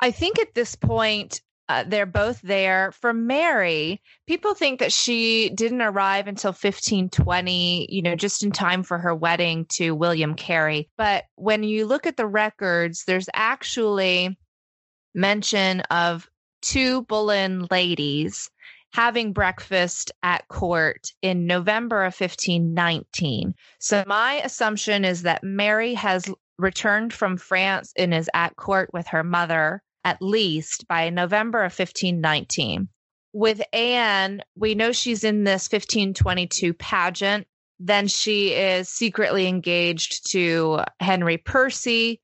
I 0.00 0.10
think 0.10 0.38
at 0.38 0.54
this 0.54 0.74
point, 0.74 1.40
uh, 1.68 1.84
they're 1.86 2.06
both 2.06 2.40
there. 2.42 2.92
For 2.92 3.12
Mary, 3.12 4.00
people 4.26 4.54
think 4.54 4.80
that 4.80 4.92
she 4.92 5.50
didn't 5.50 5.82
arrive 5.82 6.28
until 6.28 6.50
1520, 6.50 7.88
you 7.90 8.02
know, 8.02 8.14
just 8.14 8.42
in 8.42 8.52
time 8.52 8.82
for 8.82 8.98
her 8.98 9.14
wedding 9.14 9.66
to 9.70 9.92
William 9.92 10.34
Carey. 10.34 10.88
But 10.96 11.24
when 11.34 11.62
you 11.64 11.86
look 11.86 12.06
at 12.06 12.16
the 12.16 12.26
records, 12.26 13.04
there's 13.04 13.28
actually 13.34 14.38
mention 15.14 15.80
of 15.82 16.28
two 16.62 17.02
Boleyn 17.02 17.66
ladies 17.70 18.50
having 18.92 19.32
breakfast 19.32 20.12
at 20.22 20.46
court 20.48 21.12
in 21.20 21.46
November 21.46 22.04
of 22.04 22.18
1519. 22.18 23.54
So 23.78 24.04
my 24.06 24.40
assumption 24.44 25.04
is 25.04 25.22
that 25.22 25.44
Mary 25.44 25.94
has 25.94 26.32
returned 26.58 27.12
from 27.12 27.36
France 27.36 27.92
and 27.96 28.14
is 28.14 28.30
at 28.32 28.56
court 28.56 28.90
with 28.92 29.08
her 29.08 29.22
mother 29.22 29.82
at 30.06 30.22
least 30.22 30.86
by 30.86 31.10
November 31.10 31.58
of 31.58 31.76
1519. 31.76 32.88
With 33.32 33.60
Anne, 33.72 34.40
we 34.54 34.76
know 34.76 34.92
she's 34.92 35.24
in 35.24 35.42
this 35.42 35.64
1522 35.70 36.72
pageant. 36.74 37.48
Then 37.80 38.06
she 38.06 38.52
is 38.54 38.88
secretly 38.88 39.48
engaged 39.48 40.30
to 40.30 40.84
Henry 41.00 41.38
Percy 41.38 42.20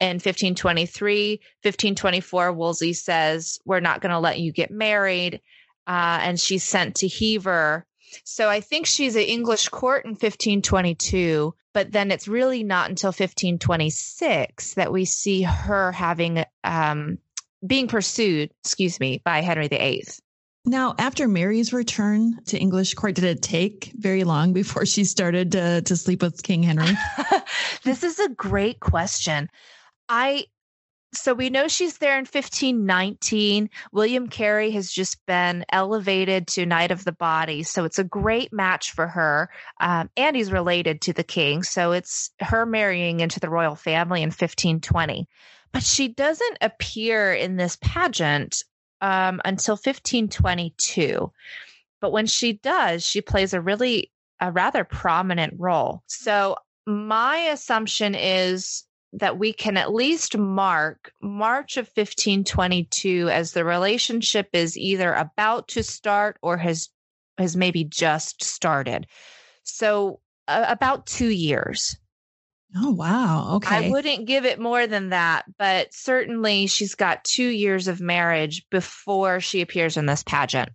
in 0.00 0.14
1523. 0.14 1.32
1524, 1.62 2.52
Wolsey 2.54 2.94
says, 2.94 3.58
We're 3.66 3.80
not 3.80 4.00
going 4.00 4.12
to 4.12 4.18
let 4.18 4.40
you 4.40 4.50
get 4.50 4.70
married. 4.70 5.42
Uh, 5.86 6.18
and 6.22 6.40
she's 6.40 6.64
sent 6.64 6.96
to 6.96 7.08
Hever. 7.08 7.86
So 8.24 8.48
I 8.48 8.60
think 8.60 8.86
she's 8.86 9.16
at 9.16 9.28
English 9.28 9.68
court 9.68 10.04
in 10.04 10.12
1522, 10.12 11.54
but 11.72 11.92
then 11.92 12.10
it's 12.10 12.28
really 12.28 12.64
not 12.64 12.90
until 12.90 13.08
1526 13.08 14.74
that 14.74 14.92
we 14.92 15.04
see 15.04 15.42
her 15.42 15.92
having 15.92 16.44
um, 16.64 17.18
being 17.66 17.88
pursued, 17.88 18.50
excuse 18.64 19.00
me, 19.00 19.20
by 19.24 19.40
Henry 19.40 19.68
VIII. 19.68 20.04
Now, 20.64 20.94
after 20.98 21.28
Mary's 21.28 21.72
return 21.72 22.40
to 22.46 22.58
English 22.58 22.94
court, 22.94 23.14
did 23.14 23.24
it 23.24 23.42
take 23.42 23.92
very 23.96 24.24
long 24.24 24.52
before 24.52 24.84
she 24.84 25.04
started 25.04 25.52
to, 25.52 25.82
to 25.82 25.96
sleep 25.96 26.20
with 26.22 26.42
King 26.42 26.62
Henry? 26.62 26.94
this 27.84 28.02
is 28.02 28.18
a 28.18 28.28
great 28.28 28.78
question. 28.80 29.48
I 30.08 30.44
so 31.12 31.32
we 31.32 31.48
know 31.48 31.68
she's 31.68 31.98
there 31.98 32.18
in 32.18 32.24
1519. 32.24 33.70
William 33.92 34.28
Carey 34.28 34.70
has 34.72 34.90
just 34.90 35.24
been 35.26 35.64
elevated 35.70 36.46
to 36.48 36.66
Knight 36.66 36.90
of 36.90 37.04
the 37.04 37.12
Body, 37.12 37.62
so 37.62 37.84
it's 37.84 37.98
a 37.98 38.04
great 38.04 38.52
match 38.52 38.92
for 38.92 39.06
her. 39.06 39.48
Um, 39.80 40.10
and 40.16 40.36
he's 40.36 40.52
related 40.52 41.00
to 41.02 41.12
the 41.12 41.24
king, 41.24 41.62
so 41.62 41.92
it's 41.92 42.30
her 42.40 42.66
marrying 42.66 43.20
into 43.20 43.40
the 43.40 43.48
royal 43.48 43.74
family 43.74 44.22
in 44.22 44.28
1520. 44.28 45.26
But 45.72 45.82
she 45.82 46.08
doesn't 46.08 46.58
appear 46.60 47.32
in 47.32 47.56
this 47.56 47.78
pageant 47.80 48.64
um, 49.00 49.40
until 49.44 49.74
1522. 49.74 51.32
But 52.00 52.12
when 52.12 52.26
she 52.26 52.54
does, 52.54 53.04
she 53.04 53.20
plays 53.20 53.54
a 53.54 53.60
really 53.60 54.12
a 54.40 54.52
rather 54.52 54.84
prominent 54.84 55.54
role. 55.58 56.02
So 56.06 56.56
my 56.86 57.36
assumption 57.38 58.14
is 58.14 58.84
that 59.12 59.38
we 59.38 59.52
can 59.52 59.76
at 59.76 59.92
least 59.92 60.36
mark 60.36 61.12
March 61.22 61.76
of 61.76 61.86
1522 61.86 63.28
as 63.30 63.52
the 63.52 63.64
relationship 63.64 64.48
is 64.52 64.76
either 64.76 65.12
about 65.14 65.68
to 65.68 65.82
start 65.82 66.38
or 66.42 66.56
has 66.56 66.88
has 67.38 67.56
maybe 67.56 67.84
just 67.84 68.42
started. 68.42 69.06
So 69.62 70.20
uh, 70.48 70.64
about 70.68 71.06
2 71.06 71.28
years. 71.28 71.96
Oh 72.76 72.90
wow. 72.90 73.56
Okay. 73.56 73.86
I 73.86 73.90
wouldn't 73.90 74.26
give 74.26 74.44
it 74.44 74.60
more 74.60 74.86
than 74.86 75.10
that, 75.10 75.44
but 75.56 75.94
certainly 75.94 76.66
she's 76.66 76.94
got 76.94 77.24
2 77.24 77.44
years 77.44 77.88
of 77.88 78.00
marriage 78.00 78.68
before 78.70 79.40
she 79.40 79.62
appears 79.62 79.96
in 79.96 80.06
this 80.06 80.22
pageant. 80.22 80.70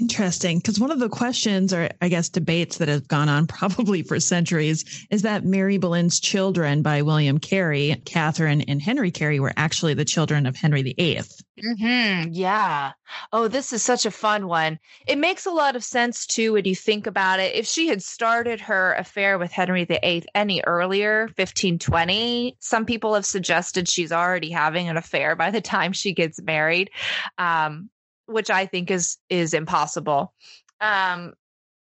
Interesting. 0.00 0.56
Because 0.56 0.80
one 0.80 0.90
of 0.90 1.00
the 1.00 1.10
questions, 1.10 1.74
or 1.74 1.90
I 2.00 2.08
guess 2.08 2.30
debates 2.30 2.78
that 2.78 2.88
have 2.88 3.08
gone 3.08 3.28
on 3.28 3.46
probably 3.46 4.02
for 4.02 4.18
centuries, 4.20 5.06
is 5.10 5.22
that 5.22 5.44
Mary 5.44 5.76
Boleyn's 5.76 6.18
children 6.18 6.80
by 6.80 7.02
William 7.02 7.38
Carey, 7.38 8.00
Catherine 8.06 8.62
and 8.62 8.80
Henry 8.80 9.10
Carey, 9.10 9.38
were 9.38 9.52
actually 9.56 9.92
the 9.92 10.04
children 10.04 10.46
of 10.46 10.56
Henry 10.56 10.82
VIII. 10.82 11.20
Mm-hmm. 11.62 12.32
Yeah. 12.32 12.92
Oh, 13.34 13.48
this 13.48 13.74
is 13.74 13.82
such 13.82 14.06
a 14.06 14.10
fun 14.10 14.46
one. 14.46 14.78
It 15.06 15.18
makes 15.18 15.44
a 15.44 15.50
lot 15.50 15.76
of 15.76 15.84
sense, 15.84 16.26
too, 16.26 16.54
when 16.54 16.64
you 16.64 16.74
think 16.74 17.06
about 17.06 17.40
it. 17.40 17.54
If 17.54 17.66
she 17.66 17.88
had 17.88 18.02
started 18.02 18.62
her 18.62 18.94
affair 18.94 19.38
with 19.38 19.52
Henry 19.52 19.84
VIII 19.84 20.24
any 20.34 20.62
earlier, 20.66 21.24
1520, 21.36 22.56
some 22.60 22.86
people 22.86 23.14
have 23.14 23.26
suggested 23.26 23.88
she's 23.88 24.12
already 24.12 24.50
having 24.50 24.88
an 24.88 24.96
affair 24.96 25.36
by 25.36 25.50
the 25.50 25.60
time 25.60 25.92
she 25.92 26.14
gets 26.14 26.40
married. 26.40 26.90
Um, 27.36 27.90
which 28.32 28.50
I 28.50 28.66
think 28.66 28.90
is 28.90 29.18
is 29.30 29.54
impossible. 29.54 30.32
Um, 30.80 31.34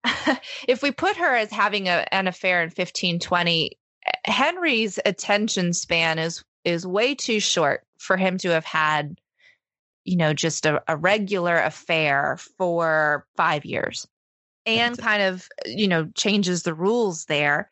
if 0.69 0.83
we 0.83 0.90
put 0.90 1.17
her 1.17 1.35
as 1.35 1.50
having 1.50 1.88
a, 1.88 2.07
an 2.12 2.26
affair 2.26 2.62
in 2.62 2.69
1520, 2.69 3.78
Henry's 4.25 4.99
attention 5.05 5.73
span 5.73 6.19
is 6.19 6.45
is 6.64 6.87
way 6.87 7.14
too 7.14 7.40
short 7.40 7.85
for 7.99 8.17
him 8.17 8.38
to 8.38 8.50
have 8.50 8.64
had, 8.64 9.19
you 10.05 10.17
know, 10.17 10.33
just 10.35 10.67
a, 10.67 10.83
a 10.88 10.97
regular 10.97 11.57
affair 11.57 12.38
for 12.57 13.26
five 13.37 13.64
years. 13.64 14.07
And 14.67 14.99
kind 14.99 15.23
of, 15.23 15.49
you 15.64 15.88
know, 15.88 16.11
changes 16.14 16.62
the 16.62 16.75
rules 16.75 17.25
there. 17.25 17.71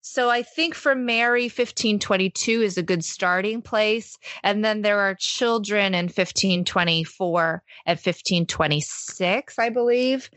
So 0.00 0.30
I 0.30 0.42
think 0.42 0.74
for 0.74 0.94
Mary, 0.94 1.44
1522 1.44 2.62
is 2.62 2.78
a 2.78 2.82
good 2.82 3.04
starting 3.04 3.62
place. 3.62 4.16
And 4.42 4.64
then 4.64 4.82
there 4.82 5.00
are 5.00 5.16
children 5.18 5.94
in 5.94 6.06
1524 6.06 7.62
and 7.86 7.96
1526, 7.96 9.58
I 9.58 9.68
believe. 9.68 10.30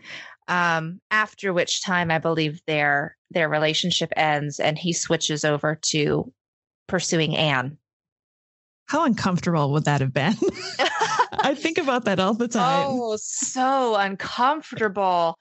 Um, 0.48 1.00
after 1.12 1.54
which 1.54 1.84
time 1.84 2.12
I 2.12 2.18
believe 2.18 2.62
their 2.66 3.16
their 3.30 3.48
relationship 3.48 4.12
ends 4.18 4.60
and 4.60 4.78
he 4.78 4.92
switches 4.92 5.46
over 5.46 5.80
to 5.92 6.34
pursuing 6.88 7.38
Anne. 7.38 7.78
How 8.86 9.06
uncomfortable 9.06 9.72
would 9.72 9.86
that 9.86 10.02
have 10.02 10.14
been? 10.14 10.36
I 11.32 11.56
think 11.56 11.78
about 11.78 12.06
that 12.06 12.20
all 12.20 12.34
the 12.34 12.50
time. 12.50 12.88
Oh, 12.90 13.18
so 13.18 13.96
uncomfortable. 13.96 15.38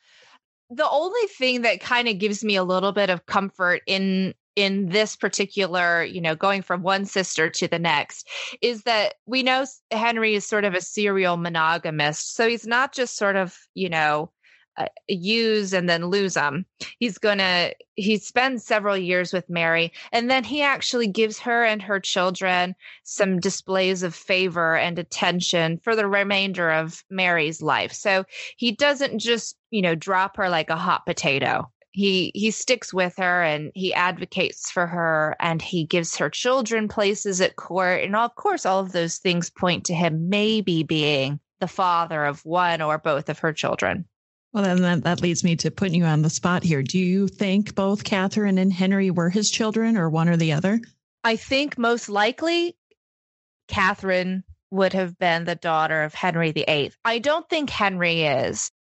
The 0.71 0.89
only 0.89 1.27
thing 1.37 1.63
that 1.63 1.81
kind 1.81 2.09
of 2.09 2.19
gives 2.19 2.45
me 2.45 2.57
a 2.57 2.65
little 2.65 2.93
bit 2.93 3.11
of 3.11 3.27
comfort 3.27 3.83
in 3.87 4.35
in 4.57 4.89
this 4.89 5.17
particular, 5.17 6.03
you 6.03 6.21
know, 6.21 6.35
going 6.35 6.61
from 6.63 6.83
one 6.83 7.05
sister 7.05 7.49
to 7.49 7.69
the 7.69 7.79
next 7.79 8.29
is 8.61 8.83
that 8.83 9.15
we 9.25 9.43
know 9.43 9.65
Henry 9.91 10.35
is 10.35 10.47
sort 10.47 10.65
of 10.65 10.75
a 10.75 10.81
serial 10.81 11.37
monogamist. 11.37 12.35
So 12.35 12.49
he's 12.49 12.67
not 12.67 12.93
just 12.93 13.17
sort 13.17 13.37
of, 13.37 13.57
you 13.75 13.89
know, 13.89 14.33
uh, 14.77 14.87
use 15.09 15.73
and 15.73 15.89
then 15.89 16.07
lose 16.07 16.35
them. 16.35 16.65
He's 16.99 17.19
to, 17.19 17.75
he 17.97 18.19
spends 18.19 18.65
several 18.65 18.97
years 18.97 19.33
with 19.33 19.51
Mary, 19.51 19.93
and 20.13 20.31
then 20.31 20.45
he 20.45 20.63
actually 20.63 21.09
gives 21.09 21.39
her 21.41 21.65
and 21.65 21.83
her 21.83 22.01
children 22.01 22.75
some 23.03 23.41
displays 23.41 24.03
of 24.03 24.15
favor 24.15 24.77
and 24.77 24.99
attention 24.99 25.79
for 25.83 25.97
the 25.97 26.07
remainder 26.07 26.71
of 26.71 27.05
Mary's 27.11 27.61
life. 27.61 27.93
So 27.93 28.25
he 28.57 28.73
doesn't 28.73 29.19
just, 29.19 29.57
you 29.71 29.83
know, 29.83 29.95
drop 29.95 30.37
her 30.37 30.49
like 30.49 30.71
a 30.71 30.77
hot 30.77 31.05
potato. 31.05 31.71
He 31.93 32.31
he 32.35 32.53
sticks 32.53 32.95
with 32.95 33.17
her 33.17 33.43
and 33.43 33.73
he 33.75 33.93
advocates 33.93 34.71
for 34.71 34.87
her 34.87 35.37
and 35.41 35.61
he 35.61 35.85
gives 35.85 36.17
her 36.17 36.31
children 36.31 36.87
places 36.87 37.41
at 37.41 37.57
court 37.57 38.05
and 38.05 38.15
of 38.15 38.37
course 38.37 38.65
all 38.65 38.79
of 38.79 38.93
those 38.93 39.19
things 39.19 39.51
point 39.51 39.87
to 39.87 39.95
him 39.95 40.29
maybe 40.29 40.85
being 40.85 41.41
the 41.59 41.67
father 41.67 42.25
of 42.25 42.45
one 42.47 42.81
or 42.81 42.97
both 42.99 43.29
of 43.29 43.41
her 43.41 43.53
children. 43.53 44.07
Well, 44.53 44.65
then 44.65 44.83
that, 44.83 45.05
that 45.05 45.23
leads 45.23 45.45
me 45.45 45.57
to 45.57 45.71
putting 45.71 45.95
you 45.95 46.05
on 46.05 46.23
the 46.23 46.31
spot 46.31 46.65
here. 46.65 46.83
Do 46.83 46.99
you 46.99 47.29
think 47.29 47.75
both 47.75 48.03
Catherine 48.03 48.59
and 48.59 48.73
Henry 48.73 49.11
were 49.11 49.31
his 49.31 49.51
children 49.51 49.97
or 49.97 50.11
one 50.11 50.29
or 50.29 50.37
the 50.37 50.53
other? 50.53 50.81
I 51.23 51.37
think 51.37 51.79
most 51.79 52.09
likely 52.09 52.77
Catherine 53.69 54.43
would 54.71 54.93
have 54.93 55.19
been 55.19 55.45
the 55.45 55.55
daughter 55.55 56.03
of 56.03 56.15
Henry 56.15 56.53
VIII. 56.53 56.93
I 57.05 57.19
don't 57.19 57.49
think 57.49 57.71
Henry 57.71 58.23
is. 58.25 58.71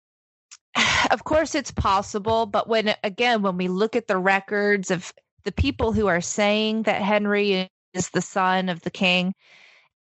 Of 1.11 1.25
course, 1.25 1.55
it's 1.55 1.73
possible, 1.73 2.47
but 2.47 2.69
when, 2.69 2.95
again, 3.03 3.43
when 3.43 3.57
we 3.57 3.69
look 3.69 3.97
at 3.97 4.07
the 4.07 4.19
records 4.19 4.91
of 4.91 5.13
the 5.45 5.51
people 5.51 5.93
who 5.93 6.07
are 6.07 6.21
saying 6.21 6.83
that 6.83 7.03
Henry 7.03 7.69
is 7.95 8.11
the 8.11 8.21
son 8.21 8.69
of 8.69 8.83
the 8.83 8.91
king, 8.91 9.35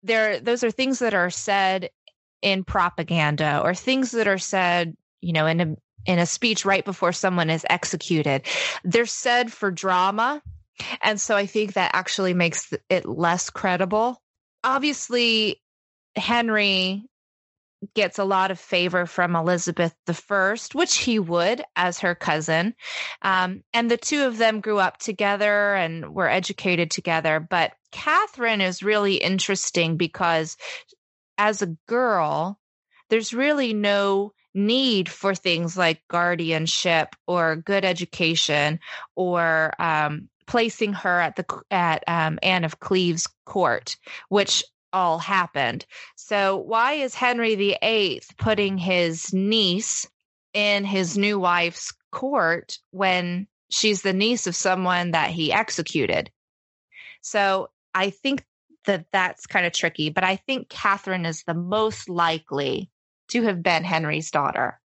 there, 0.03 0.39
those 0.39 0.63
are 0.63 0.69
things 0.69 0.99
that 0.99 1.13
are 1.13 1.29
said 1.29 1.89
in 2.41 2.63
propaganda 2.63 3.61
or 3.63 3.73
things 3.73 4.11
that 4.11 4.27
are 4.27 4.37
said 4.37 4.95
you 5.23 5.33
know, 5.33 5.47
in 5.47 5.61
a 5.61 5.75
in 6.05 6.19
a 6.19 6.25
speech 6.25 6.65
right 6.65 6.83
before 6.83 7.13
someone 7.13 7.49
is 7.49 7.65
executed. 7.69 8.43
They're 8.83 9.05
said 9.05 9.51
for 9.51 9.71
drama. 9.71 10.41
And 11.01 11.19
so 11.21 11.35
I 11.35 11.45
think 11.45 11.73
that 11.73 11.91
actually 11.93 12.33
makes 12.33 12.73
it 12.89 13.05
less 13.05 13.49
credible. 13.49 14.21
Obviously, 14.63 15.61
Henry 16.15 17.05
gets 17.95 18.19
a 18.19 18.23
lot 18.23 18.51
of 18.51 18.59
favor 18.59 19.05
from 19.05 19.35
Elizabeth 19.35 19.95
I, 20.07 20.57
which 20.73 20.97
he 20.97 21.19
would 21.19 21.63
as 21.75 21.99
her 21.99 22.15
cousin. 22.15 22.75
Um, 23.21 23.63
and 23.73 23.89
the 23.89 23.97
two 23.97 24.25
of 24.25 24.37
them 24.37 24.61
grew 24.61 24.79
up 24.79 24.97
together 24.97 25.75
and 25.75 26.13
were 26.13 26.29
educated 26.29 26.91
together. 26.91 27.39
But 27.39 27.73
Catherine 27.91 28.61
is 28.61 28.83
really 28.83 29.15
interesting 29.15 29.97
because 29.97 30.57
as 31.37 31.61
a 31.61 31.75
girl, 31.87 32.59
there's 33.09 33.33
really 33.33 33.73
no 33.73 34.33
need 34.53 35.09
for 35.09 35.33
things 35.33 35.77
like 35.77 36.01
guardianship 36.09 37.15
or 37.27 37.55
good 37.55 37.85
education 37.85 38.79
or 39.15 39.73
um, 39.79 40.29
placing 40.45 40.93
her 40.93 41.19
at 41.19 41.35
the 41.35 41.45
at 41.71 42.03
um, 42.07 42.39
Anne 42.43 42.63
of 42.63 42.79
Cleves 42.79 43.27
court, 43.45 43.97
which 44.29 44.63
all 44.91 45.17
happened. 45.17 45.85
So 46.15 46.57
why 46.57 46.93
is 46.93 47.15
Henry 47.15 47.55
VIII 47.55 48.21
putting 48.37 48.77
his 48.77 49.33
niece 49.33 50.07
in 50.53 50.85
his 50.85 51.17
new 51.17 51.39
wife's 51.39 51.93
court 52.11 52.77
when 52.91 53.47
she's 53.69 54.03
the 54.03 54.13
niece 54.13 54.45
of 54.45 54.55
someone 54.55 55.11
that 55.11 55.31
he 55.31 55.51
executed? 55.51 56.29
So 57.21 57.69
I 57.95 58.11
think 58.11 58.45
that 58.85 59.05
that's 59.11 59.47
kind 59.47 59.65
of 59.65 59.73
tricky, 59.73 60.09
but 60.09 60.23
I 60.23 60.35
think 60.35 60.69
Catherine 60.69 61.25
is 61.25 61.43
the 61.43 61.53
most 61.53 62.09
likely 62.09 62.89
to 63.33 63.43
have 63.43 63.61
been 63.61 63.83
Henry's 63.83 64.31
daughter. 64.31 64.79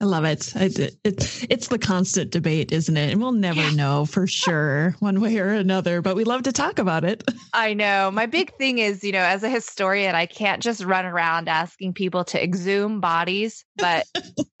I 0.00 0.04
love 0.04 0.24
it. 0.24 0.52
it's 0.54 1.44
it's 1.50 1.68
the 1.68 1.78
constant 1.78 2.30
debate, 2.30 2.70
isn't 2.70 2.96
it? 2.96 3.10
And 3.10 3.20
we'll 3.20 3.32
never 3.32 3.62
yeah. 3.62 3.70
know 3.70 4.04
for 4.04 4.28
sure 4.28 4.94
one 5.00 5.20
way 5.20 5.38
or 5.38 5.48
another, 5.48 6.02
but 6.02 6.14
we 6.14 6.22
love 6.22 6.44
to 6.44 6.52
talk 6.52 6.78
about 6.78 7.04
it. 7.04 7.24
I 7.52 7.74
know. 7.74 8.08
My 8.12 8.26
big 8.26 8.54
thing 8.54 8.78
is, 8.78 9.02
you 9.02 9.10
know, 9.10 9.18
as 9.18 9.42
a 9.42 9.48
historian, 9.48 10.14
I 10.14 10.26
can't 10.26 10.62
just 10.62 10.84
run 10.84 11.04
around 11.04 11.48
asking 11.48 11.94
people 11.94 12.22
to 12.26 12.40
exhume 12.40 13.00
bodies, 13.00 13.64
but 13.76 14.06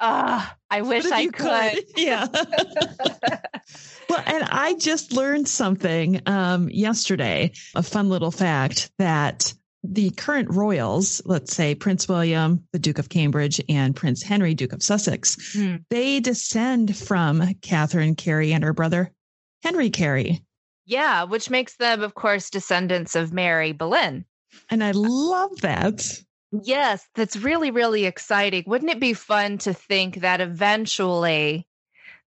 uh, 0.00 0.44
I 0.70 0.82
wish 0.82 1.06
I 1.06 1.26
could. 1.26 1.34
could. 1.34 1.84
Yeah. 1.96 2.26
well, 4.10 4.22
and 4.26 4.42
I 4.50 4.74
just 4.76 5.12
learned 5.12 5.46
something 5.46 6.20
um, 6.26 6.68
yesterday, 6.68 7.52
a 7.76 7.84
fun 7.84 8.08
little 8.08 8.32
fact 8.32 8.90
that 8.98 9.54
the 9.84 10.10
current 10.10 10.50
royals, 10.50 11.22
let's 11.24 11.54
say 11.54 11.74
Prince 11.74 12.08
William, 12.08 12.66
the 12.72 12.78
Duke 12.78 12.98
of 12.98 13.08
Cambridge, 13.08 13.60
and 13.68 13.94
Prince 13.94 14.22
Henry, 14.22 14.54
Duke 14.54 14.72
of 14.72 14.82
Sussex, 14.82 15.36
mm. 15.54 15.82
they 15.90 16.20
descend 16.20 16.96
from 16.96 17.54
Catherine 17.62 18.16
Carey 18.16 18.52
and 18.52 18.64
her 18.64 18.72
brother 18.72 19.12
Henry 19.62 19.90
Carey. 19.90 20.42
Yeah, 20.86 21.24
which 21.24 21.50
makes 21.50 21.76
them, 21.76 22.02
of 22.02 22.14
course, 22.14 22.50
descendants 22.50 23.14
of 23.14 23.32
Mary 23.32 23.72
Boleyn. 23.72 24.24
And 24.70 24.82
I 24.82 24.92
love 24.92 25.60
that. 25.60 26.02
Yes, 26.50 27.06
that's 27.14 27.36
really, 27.36 27.70
really 27.70 28.06
exciting. 28.06 28.64
Wouldn't 28.66 28.90
it 28.90 29.00
be 29.00 29.12
fun 29.12 29.58
to 29.58 29.74
think 29.74 30.16
that 30.16 30.40
eventually 30.40 31.66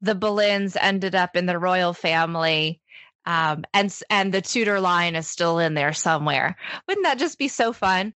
the 0.00 0.14
Boleyns 0.14 0.76
ended 0.80 1.14
up 1.14 1.37
in 1.37 1.46
the 1.46 1.58
royal 1.58 1.92
family 1.92 2.80
um, 3.29 3.64
and 3.75 3.95
and 4.09 4.33
the 4.33 4.41
Tudor 4.41 4.81
line 4.81 5.14
is 5.14 5.29
still 5.29 5.59
in 5.59 5.75
there 5.75 5.93
somewhere. 5.93 6.57
Wouldn't 6.88 7.05
that 7.05 7.19
just 7.19 7.38
be 7.38 7.49
so 7.49 7.75
fun? 7.75 8.14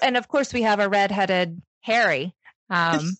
And 0.00 0.16
of 0.16 0.28
course, 0.28 0.54
we 0.54 0.62
have 0.62 0.80
a 0.80 0.88
redheaded 0.88 1.60
Harry, 1.82 2.34
um, 2.70 3.10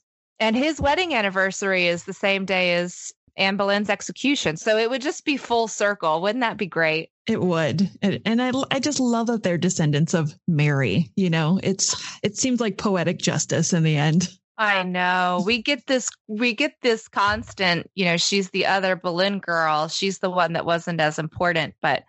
and 0.40 0.56
his 0.56 0.80
wedding 0.80 1.14
anniversary 1.14 1.88
is 1.88 2.04
the 2.04 2.14
same 2.14 2.46
day 2.46 2.76
as 2.76 3.12
Anne 3.36 3.58
Boleyn's 3.58 3.90
execution. 3.90 4.56
So 4.56 4.78
it 4.78 4.88
would 4.88 5.02
just 5.02 5.26
be 5.26 5.36
full 5.36 5.68
circle. 5.68 6.22
Wouldn't 6.22 6.40
that 6.40 6.56
be 6.56 6.66
great? 6.66 7.10
It 7.26 7.40
would. 7.40 7.90
And 8.00 8.40
I, 8.40 8.52
I 8.70 8.80
just 8.80 8.98
love 8.98 9.26
that 9.26 9.42
they're 9.42 9.58
descendants 9.58 10.14
of 10.14 10.34
Mary. 10.48 11.10
You 11.16 11.28
know, 11.28 11.60
it's, 11.62 11.96
it 12.22 12.36
seems 12.36 12.60
like 12.60 12.78
poetic 12.78 13.18
justice 13.18 13.74
in 13.74 13.82
the 13.82 13.96
end. 13.96 14.28
I 14.58 14.82
know. 14.84 15.42
We 15.44 15.62
get 15.62 15.86
this 15.86 16.08
we 16.28 16.54
get 16.54 16.74
this 16.82 17.08
constant, 17.08 17.90
you 17.94 18.06
know, 18.06 18.16
she's 18.16 18.50
the 18.50 18.66
other 18.66 18.96
Boleyn 18.96 19.38
girl. 19.38 19.88
She's 19.88 20.18
the 20.18 20.30
one 20.30 20.54
that 20.54 20.64
wasn't 20.64 21.00
as 21.00 21.18
important, 21.18 21.74
but 21.82 22.04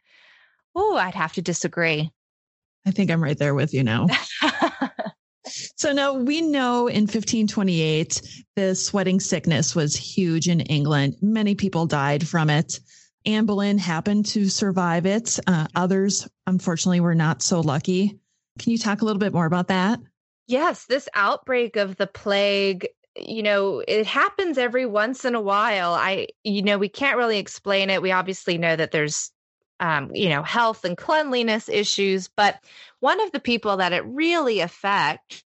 oh, 0.76 0.96
I'd 0.96 1.16
have 1.16 1.34
to 1.34 1.42
disagree. 1.42 2.12
I 2.86 2.92
think 2.92 3.12
I'm 3.12 3.22
right 3.22 3.38
there 3.38 3.54
with 3.54 3.74
you 3.74 3.84
now. 3.84 4.08
so 5.76 5.92
now 5.92 6.14
we 6.14 6.42
know 6.42 6.88
in 6.88 7.02
1528 7.02 8.22
the 8.56 8.76
sweating 8.76 9.20
sickness 9.20 9.76
was 9.76 9.96
huge 9.96 10.48
in 10.48 10.62
England. 10.62 11.16
Many 11.22 11.54
people 11.54 11.86
died 11.86 12.26
from 12.26 12.50
it. 12.50 12.80
Anne 13.26 13.46
Boleyn 13.46 13.78
happened 13.78 14.26
to 14.28 14.48
survive 14.48 15.06
it. 15.06 15.38
Uh, 15.48 15.68
others, 15.76 16.30
unfortunately, 16.46 17.02
were 17.02 17.16
not 17.16 17.42
so 17.42 17.60
lucky. 17.60 18.18
Can 18.58 18.72
you 18.72 18.78
talk 18.78 19.02
a 19.02 19.06
little 19.06 19.20
bit 19.20 19.34
more 19.34 19.46
about 19.46 19.68
that? 19.68 20.00
Yes, 20.48 20.86
this 20.86 21.10
outbreak 21.14 21.76
of 21.76 21.98
the 21.98 22.08
plague, 22.08 22.88
you 23.18 23.44
know, 23.44 23.84
it 23.88 24.06
happens 24.06 24.58
every 24.58 24.86
once 24.86 25.26
in 25.26 25.36
a 25.36 25.42
while. 25.42 25.94
I, 25.94 26.28
you 26.44 26.62
know, 26.62 26.78
we 26.78 26.90
can't 26.90 27.18
really 27.18 27.38
explain 27.40 27.90
it. 27.90 28.02
We 28.02 28.12
obviously 28.12 28.58
know 28.58 28.76
that 28.76 28.92
there's, 28.92 29.32
um, 29.80 30.12
you 30.14 30.30
know, 30.30 30.44
health 30.44 30.86
and 30.86 30.98
cleanliness 30.98 31.68
issues, 31.68 32.30
but 32.30 32.56
one 33.02 33.20
of 33.22 33.32
the 33.32 33.40
people 33.42 33.78
that 33.78 33.94
it 33.94 34.06
really 34.06 34.62
affects 34.62 35.44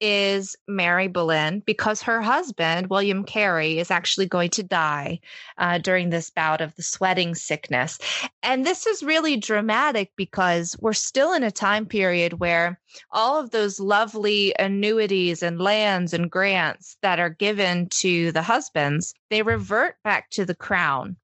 is 0.00 0.56
Mary 0.66 1.08
Boleyn 1.08 1.62
because 1.66 2.02
her 2.02 2.22
husband, 2.22 2.88
William 2.88 3.24
Carey, 3.24 3.78
is 3.78 3.90
actually 3.90 4.26
going 4.26 4.50
to 4.50 4.62
die 4.62 5.20
uh, 5.58 5.78
during 5.78 6.10
this 6.10 6.30
bout 6.30 6.60
of 6.60 6.74
the 6.76 6.82
sweating 6.82 7.34
sickness. 7.34 7.98
And 8.42 8.64
this 8.64 8.86
is 8.86 9.02
really 9.02 9.36
dramatic 9.36 10.12
because 10.16 10.76
we're 10.80 10.92
still 10.92 11.32
in 11.32 11.42
a 11.42 11.50
time 11.50 11.86
period 11.86 12.34
where 12.34 12.80
all 13.10 13.38
of 13.38 13.50
those 13.50 13.78
lovely 13.78 14.54
annuities 14.58 15.42
and 15.42 15.60
lands 15.60 16.12
and 16.12 16.30
grants 16.30 16.96
that 17.02 17.20
are 17.20 17.30
given 17.30 17.88
to 17.90 18.32
the 18.32 18.42
husbands, 18.42 19.14
they 19.28 19.42
revert 19.42 19.96
back 20.02 20.30
to 20.30 20.44
the 20.44 20.54
crown. 20.54 21.16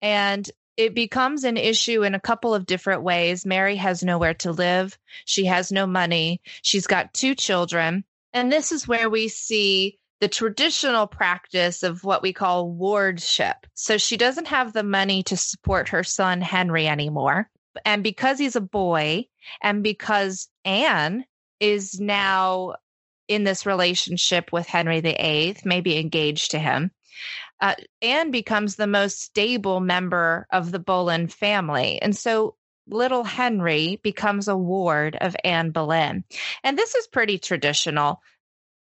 And 0.00 0.50
it 0.76 0.94
becomes 0.94 1.44
an 1.44 1.56
issue 1.56 2.02
in 2.02 2.14
a 2.14 2.20
couple 2.20 2.54
of 2.54 2.66
different 2.66 3.02
ways. 3.02 3.44
Mary 3.44 3.76
has 3.76 4.02
nowhere 4.02 4.34
to 4.34 4.52
live. 4.52 4.98
She 5.24 5.46
has 5.46 5.70
no 5.70 5.86
money. 5.86 6.40
She's 6.62 6.86
got 6.86 7.14
two 7.14 7.34
children. 7.34 8.04
And 8.32 8.50
this 8.50 8.72
is 8.72 8.88
where 8.88 9.10
we 9.10 9.28
see 9.28 9.98
the 10.20 10.28
traditional 10.28 11.06
practice 11.06 11.82
of 11.82 12.04
what 12.04 12.22
we 12.22 12.32
call 12.32 12.70
wardship. 12.70 13.56
So 13.74 13.98
she 13.98 14.16
doesn't 14.16 14.48
have 14.48 14.72
the 14.72 14.84
money 14.84 15.22
to 15.24 15.36
support 15.36 15.88
her 15.90 16.04
son 16.04 16.40
Henry 16.40 16.86
anymore. 16.86 17.50
And 17.84 18.02
because 18.02 18.38
he's 18.38 18.56
a 18.56 18.60
boy, 18.60 19.26
and 19.60 19.82
because 19.82 20.48
Anne 20.64 21.24
is 21.58 21.98
now 22.00 22.74
in 23.28 23.44
this 23.44 23.66
relationship 23.66 24.52
with 24.52 24.66
Henry 24.66 25.00
VIII, 25.00 25.56
maybe 25.64 25.98
engaged 25.98 26.52
to 26.52 26.58
him. 26.58 26.90
Uh, 27.62 27.76
Anne 28.02 28.32
becomes 28.32 28.74
the 28.74 28.88
most 28.88 29.22
stable 29.22 29.78
member 29.80 30.46
of 30.52 30.72
the 30.72 30.80
Boleyn 30.80 31.28
family. 31.28 32.02
And 32.02 32.14
so 32.16 32.56
little 32.88 33.22
Henry 33.22 34.00
becomes 34.02 34.48
a 34.48 34.56
ward 34.56 35.16
of 35.20 35.36
Anne 35.44 35.70
Boleyn. 35.70 36.24
And 36.64 36.76
this 36.76 36.96
is 36.96 37.06
pretty 37.06 37.38
traditional. 37.38 38.20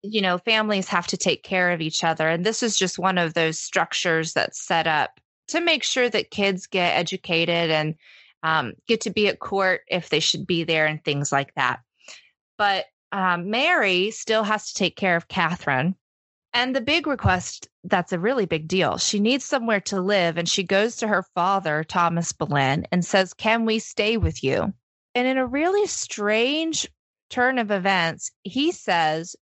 You 0.03 0.21
know, 0.21 0.37
families 0.37 0.87
have 0.89 1.07
to 1.07 1.17
take 1.17 1.43
care 1.43 1.71
of 1.71 1.81
each 1.81 2.03
other. 2.03 2.29
And 2.29 2.45
this 2.45 2.61
is 2.61 2.77
just 2.77 2.99
one 2.99 3.17
of 3.17 3.33
those 3.33 3.59
structures 3.59 4.33
that's 4.33 4.61
set 4.61 4.85
up 4.85 5.19
to 5.47 5.61
make 5.61 5.83
sure 5.83 6.07
that 6.07 6.29
kids 6.29 6.67
get 6.67 6.95
educated 6.95 7.71
and 7.71 7.95
um, 8.43 8.73
get 8.87 9.01
to 9.01 9.09
be 9.09 9.27
at 9.27 9.39
court 9.39 9.81
if 9.87 10.09
they 10.09 10.19
should 10.19 10.45
be 10.45 10.63
there 10.63 10.85
and 10.85 11.03
things 11.03 11.31
like 11.31 11.55
that. 11.55 11.79
But 12.57 12.85
um, 13.11 13.49
Mary 13.49 14.11
still 14.11 14.43
has 14.43 14.67
to 14.67 14.75
take 14.75 14.95
care 14.95 15.15
of 15.15 15.27
Catherine. 15.27 15.95
And 16.53 16.75
the 16.75 16.81
big 16.81 17.05
request 17.05 17.67
that's 17.83 18.11
a 18.11 18.19
really 18.19 18.45
big 18.45 18.67
deal. 18.67 18.97
She 18.97 19.19
needs 19.19 19.45
somewhere 19.45 19.81
to 19.81 20.01
live, 20.01 20.37
and 20.37 20.49
she 20.49 20.63
goes 20.63 20.97
to 20.97 21.07
her 21.07 21.23
father, 21.35 21.83
Thomas 21.83 22.31
Boleyn, 22.31 22.85
and 22.91 23.05
says, 23.05 23.33
Can 23.33 23.65
we 23.65 23.79
stay 23.79 24.17
with 24.17 24.43
you? 24.43 24.73
And 25.15 25.27
in 25.27 25.37
a 25.37 25.45
really 25.45 25.85
strange 25.87 26.89
turn 27.29 27.59
of 27.59 27.71
events, 27.71 28.31
he 28.43 28.71
says, 28.71 29.35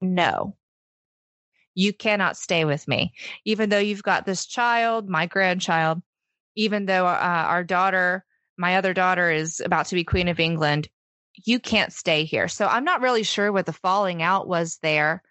No, 0.00 0.56
you 1.74 1.92
cannot 1.92 2.36
stay 2.36 2.64
with 2.64 2.88
me. 2.88 3.12
Even 3.44 3.68
though 3.68 3.78
you've 3.78 4.02
got 4.02 4.26
this 4.26 4.46
child, 4.46 5.08
my 5.08 5.26
grandchild, 5.26 6.02
even 6.56 6.86
though 6.86 7.06
uh, 7.06 7.44
our 7.48 7.62
daughter, 7.62 8.24
my 8.56 8.76
other 8.76 8.92
daughter, 8.92 9.30
is 9.30 9.60
about 9.60 9.86
to 9.86 9.94
be 9.94 10.02
Queen 10.02 10.26
of 10.26 10.40
England, 10.40 10.88
you 11.44 11.60
can't 11.60 11.92
stay 11.92 12.24
here. 12.24 12.48
So 12.48 12.66
I'm 12.66 12.84
not 12.84 13.00
really 13.00 13.22
sure 13.22 13.52
what 13.52 13.66
the 13.66 13.72
falling 13.72 14.22
out 14.22 14.48
was 14.48 14.78
there, 14.82 15.22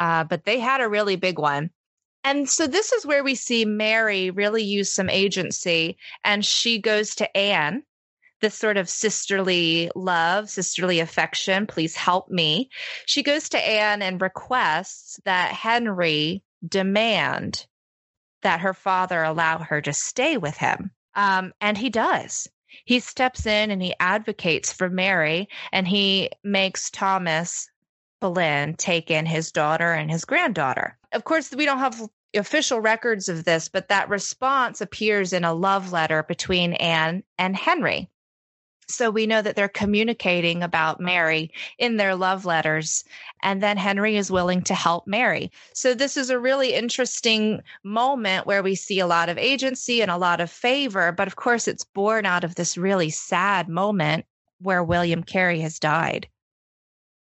uh, 0.00 0.24
but 0.24 0.44
they 0.44 0.58
had 0.58 0.80
a 0.80 0.88
really 0.88 1.14
big 1.14 1.38
one. 1.38 1.70
And 2.24 2.48
so 2.48 2.66
this 2.66 2.90
is 2.92 3.06
where 3.06 3.22
we 3.22 3.34
see 3.34 3.64
Mary 3.64 4.30
really 4.30 4.64
use 4.64 4.92
some 4.92 5.08
agency, 5.08 5.96
and 6.24 6.44
she 6.44 6.80
goes 6.80 7.14
to 7.16 7.36
Anne, 7.36 7.84
this 8.40 8.54
sort 8.54 8.76
of 8.76 8.88
sisterly 8.88 9.90
love, 9.94 10.50
sisterly 10.50 11.00
affection. 11.00 11.66
Please 11.66 11.94
help 11.94 12.30
me. 12.30 12.70
She 13.06 13.22
goes 13.22 13.50
to 13.50 13.58
Anne 13.58 14.02
and 14.02 14.20
requests 14.20 15.20
that 15.24 15.52
Henry 15.52 16.42
demand 16.66 17.66
that 18.42 18.60
her 18.60 18.74
father 18.74 19.22
allow 19.22 19.58
her 19.58 19.82
to 19.82 19.92
stay 19.92 20.38
with 20.38 20.56
him. 20.56 20.90
Um, 21.14 21.52
and 21.60 21.76
he 21.76 21.90
does 21.90 22.48
he 22.84 23.00
steps 23.00 23.46
in 23.46 23.70
and 23.70 23.82
he 23.82 23.94
advocates 24.00 24.72
for 24.72 24.88
Mary 24.88 25.48
and 25.72 25.86
he 25.86 26.30
makes 26.44 26.90
Thomas 26.90 27.68
Boleyn 28.20 28.74
take 28.74 29.10
in 29.10 29.26
his 29.26 29.50
daughter 29.50 29.92
and 29.92 30.10
his 30.10 30.24
granddaughter. 30.24 30.96
Of 31.12 31.24
course, 31.24 31.50
we 31.52 31.64
don't 31.64 31.78
have 31.78 32.00
official 32.34 32.80
records 32.80 33.28
of 33.28 33.44
this, 33.44 33.68
but 33.68 33.88
that 33.88 34.08
response 34.08 34.80
appears 34.80 35.32
in 35.32 35.44
a 35.44 35.54
love 35.54 35.92
letter 35.92 36.22
between 36.22 36.74
Anne 36.74 37.22
and 37.38 37.56
Henry. 37.56 38.08
So 38.90 39.10
we 39.10 39.26
know 39.26 39.40
that 39.40 39.54
they're 39.54 39.68
communicating 39.68 40.62
about 40.62 41.00
Mary 41.00 41.52
in 41.78 41.96
their 41.96 42.16
love 42.16 42.44
letters. 42.44 43.04
And 43.42 43.62
then 43.62 43.76
Henry 43.76 44.16
is 44.16 44.32
willing 44.32 44.62
to 44.62 44.74
help 44.74 45.06
Mary. 45.06 45.52
So 45.72 45.94
this 45.94 46.16
is 46.16 46.28
a 46.28 46.40
really 46.40 46.74
interesting 46.74 47.62
moment 47.84 48.46
where 48.46 48.62
we 48.62 48.74
see 48.74 48.98
a 48.98 49.06
lot 49.06 49.28
of 49.28 49.38
agency 49.38 50.02
and 50.02 50.10
a 50.10 50.16
lot 50.16 50.40
of 50.40 50.50
favor. 50.50 51.12
But 51.12 51.28
of 51.28 51.36
course, 51.36 51.68
it's 51.68 51.84
born 51.84 52.26
out 52.26 52.42
of 52.42 52.56
this 52.56 52.76
really 52.76 53.10
sad 53.10 53.68
moment 53.68 54.26
where 54.58 54.82
William 54.82 55.22
Carey 55.22 55.60
has 55.60 55.78
died. 55.78 56.28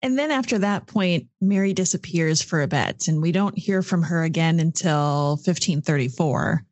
And 0.02 0.18
then 0.18 0.30
after 0.30 0.60
that 0.60 0.88
point, 0.88 1.28
Mary 1.42 1.74
disappears 1.74 2.42
for 2.42 2.62
a 2.62 2.68
bit, 2.68 3.08
and 3.08 3.22
we 3.22 3.32
don't 3.32 3.58
hear 3.58 3.82
from 3.82 4.04
her 4.04 4.24
again 4.24 4.60
until 4.60 5.38
1534. 5.38 6.64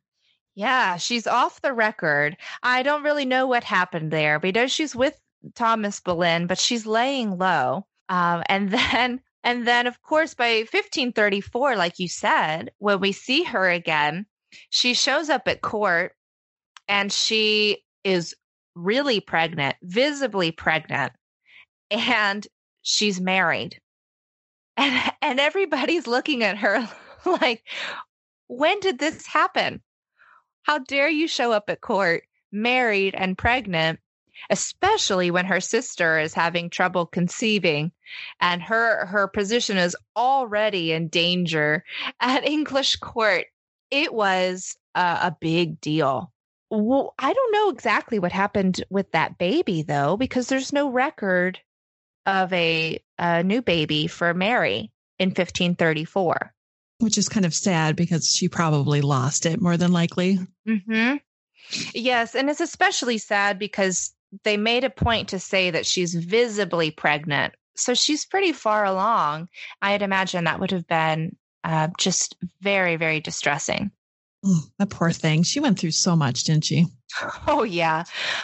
Yeah, 0.54 0.98
she's 0.98 1.28
off 1.28 1.62
the 1.62 1.74
record. 1.74 2.38
I 2.64 2.84
don't 2.84 3.04
really 3.04 3.26
know 3.26 3.48
what 3.48 3.64
happened 3.64 4.12
there. 4.12 4.40
We 4.40 4.52
know 4.52 4.68
she's 4.68 4.96
with 4.96 5.20
Thomas 5.56 6.00
Boleyn, 6.00 6.48
but 6.48 6.60
she's 6.60 6.86
laying 6.86 7.38
low. 7.38 7.88
Um, 8.10 8.44
and 8.48 8.70
then, 8.72 9.22
and 9.44 9.68
then, 9.68 9.88
of 9.88 10.02
course, 10.02 10.34
by 10.34 10.60
1534, 10.60 11.76
like 11.76 12.00
you 12.00 12.08
said, 12.08 12.72
when 12.78 13.00
we 13.00 13.12
see 13.12 13.44
her 13.44 13.70
again, 13.70 14.28
she 14.70 14.94
shows 14.94 15.30
up 15.30 15.48
at 15.48 15.62
court, 15.62 16.16
and 16.88 17.12
she 17.12 17.84
is 18.04 18.36
really 18.76 19.20
pregnant, 19.20 19.76
visibly 19.82 20.52
pregnant, 20.52 21.12
and 21.92 22.48
she's 22.86 23.20
married, 23.20 23.82
and 24.78 25.12
and 25.22 25.40
everybody's 25.40 26.08
looking 26.08 26.44
at 26.44 26.58
her 26.58 26.88
like, 27.26 27.64
when 28.48 28.80
did 28.80 29.00
this 29.00 29.26
happen? 29.26 29.82
How 30.64 30.80
dare 30.80 31.10
you 31.10 31.28
show 31.28 31.52
up 31.52 31.70
at 31.70 31.82
court 31.82 32.24
married 32.52 33.14
and 33.16 33.38
pregnant, 33.38 34.00
especially 34.50 35.30
when 35.30 35.46
her 35.46 35.60
sister 35.60 36.18
is 36.18 36.34
having 36.34 36.70
trouble 36.70 37.06
conceiving 37.06 37.92
and 38.40 38.62
her 38.62 39.06
her 39.08 39.28
position 39.28 39.78
is 39.78 39.98
already 40.16 40.94
in 40.94 41.10
danger 41.10 41.84
at 42.22 42.48
English 42.48 42.96
court. 42.98 43.46
It 43.92 44.14
was 44.14 44.78
a, 44.96 45.20
a 45.24 45.38
big 45.40 45.82
deal. 45.82 46.32
Well, 46.72 47.14
I 47.20 47.32
don't 47.32 47.52
know 47.52 47.70
exactly 47.70 48.20
what 48.20 48.32
happened 48.32 48.84
with 48.90 49.12
that 49.12 49.38
baby 49.38 49.82
though, 49.82 50.18
because 50.18 50.48
there's 50.48 50.74
no 50.74 50.90
record 50.90 51.60
of 52.26 52.52
a, 52.54 53.00
a 53.18 53.44
new 53.44 53.62
baby 53.62 54.08
for 54.08 54.34
Mary 54.34 54.92
in 55.20 55.30
1534 55.30 56.56
which 57.00 57.18
is 57.18 57.30
kind 57.30 57.46
of 57.46 57.54
sad 57.54 57.96
because 57.96 58.30
she 58.30 58.48
probably 58.48 59.02
lost 59.02 59.46
it 59.46 59.62
more 59.62 59.78
than 59.78 59.92
likely. 59.92 60.40
Mm-hmm. 60.68 61.18
Yes. 61.94 62.36
And 62.36 62.50
it's 62.50 62.62
especially 62.62 63.18
sad 63.18 63.60
because 63.60 64.14
they 64.44 64.58
made 64.58 64.84
a 64.84 64.90
point 64.90 65.30
to 65.30 65.40
say 65.40 65.72
that 65.72 65.86
she's 65.86 66.14
visibly 66.14 66.92
pregnant. 66.92 67.54
So 67.76 67.94
she's 67.94 68.26
pretty 68.26 68.54
far 68.54 68.86
along. 68.86 69.50
I'd 69.82 70.02
imagine 70.02 70.46
that 70.46 70.60
would 70.60 70.72
have 70.72 70.88
been 70.88 71.36
uh, 71.64 71.90
just 71.98 72.38
very, 72.62 72.96
very 72.96 73.20
distressing. 73.20 73.92
Oh, 74.46 74.62
that 74.78 74.90
poor 74.90 75.12
thing. 75.12 75.44
She 75.44 75.60
went 75.60 75.80
through 75.80 75.92
so 75.92 76.16
much, 76.16 76.44
didn't 76.44 76.66
she? 76.66 76.86
Oh, 77.48 77.64
yeah. 77.64 78.04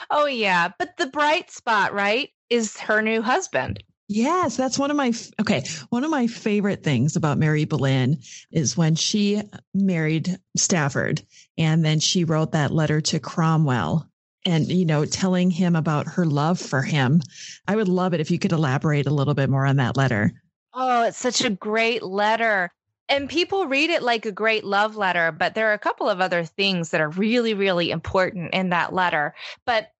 Oh, 0.09 0.25
yeah. 0.27 0.69
But 0.79 0.95
the 0.97 1.07
bright 1.07 1.51
spot, 1.51 1.93
right, 1.93 2.29
is 2.51 2.77
her 2.77 3.01
new 3.01 3.21
husband. 3.21 3.81
Yes, 4.07 4.57
that's 4.57 4.77
one 4.77 4.91
of 4.91 4.97
my 4.97 5.13
okay. 5.39 5.63
One 5.89 6.03
of 6.03 6.11
my 6.11 6.27
favorite 6.27 6.83
things 6.83 7.15
about 7.15 7.37
Mary 7.37 7.63
Boleyn 7.63 8.17
is 8.51 8.75
when 8.75 8.93
she 8.93 9.41
married 9.73 10.37
Stafford, 10.57 11.23
and 11.57 11.85
then 11.85 12.01
she 12.01 12.25
wrote 12.25 12.51
that 12.51 12.71
letter 12.71 12.99
to 12.99 13.21
Cromwell, 13.21 14.05
and 14.45 14.67
you 14.67 14.85
know, 14.85 15.05
telling 15.05 15.49
him 15.49 15.77
about 15.77 16.07
her 16.07 16.25
love 16.25 16.59
for 16.59 16.81
him. 16.81 17.21
I 17.69 17.77
would 17.77 17.87
love 17.87 18.13
it 18.13 18.19
if 18.19 18.29
you 18.29 18.37
could 18.37 18.51
elaborate 18.51 19.07
a 19.07 19.13
little 19.13 19.33
bit 19.33 19.49
more 19.49 19.65
on 19.65 19.77
that 19.77 19.95
letter. 19.95 20.33
Oh, 20.73 21.05
it's 21.05 21.17
such 21.17 21.41
a 21.41 21.49
great 21.49 22.03
letter. 22.03 22.69
And 23.07 23.29
people 23.29 23.67
read 23.67 23.89
it 23.89 24.03
like 24.03 24.25
a 24.25 24.31
great 24.31 24.63
love 24.63 24.95
letter, 24.97 25.31
but 25.31 25.53
there 25.53 25.69
are 25.69 25.73
a 25.73 25.79
couple 25.79 26.09
of 26.09 26.21
other 26.21 26.43
things 26.43 26.89
that 26.89 27.01
are 27.01 27.09
really, 27.09 27.53
really 27.53 27.91
important 27.91 28.53
in 28.53 28.69
that 28.69 28.93
letter. 28.93 29.35
But 29.65 29.91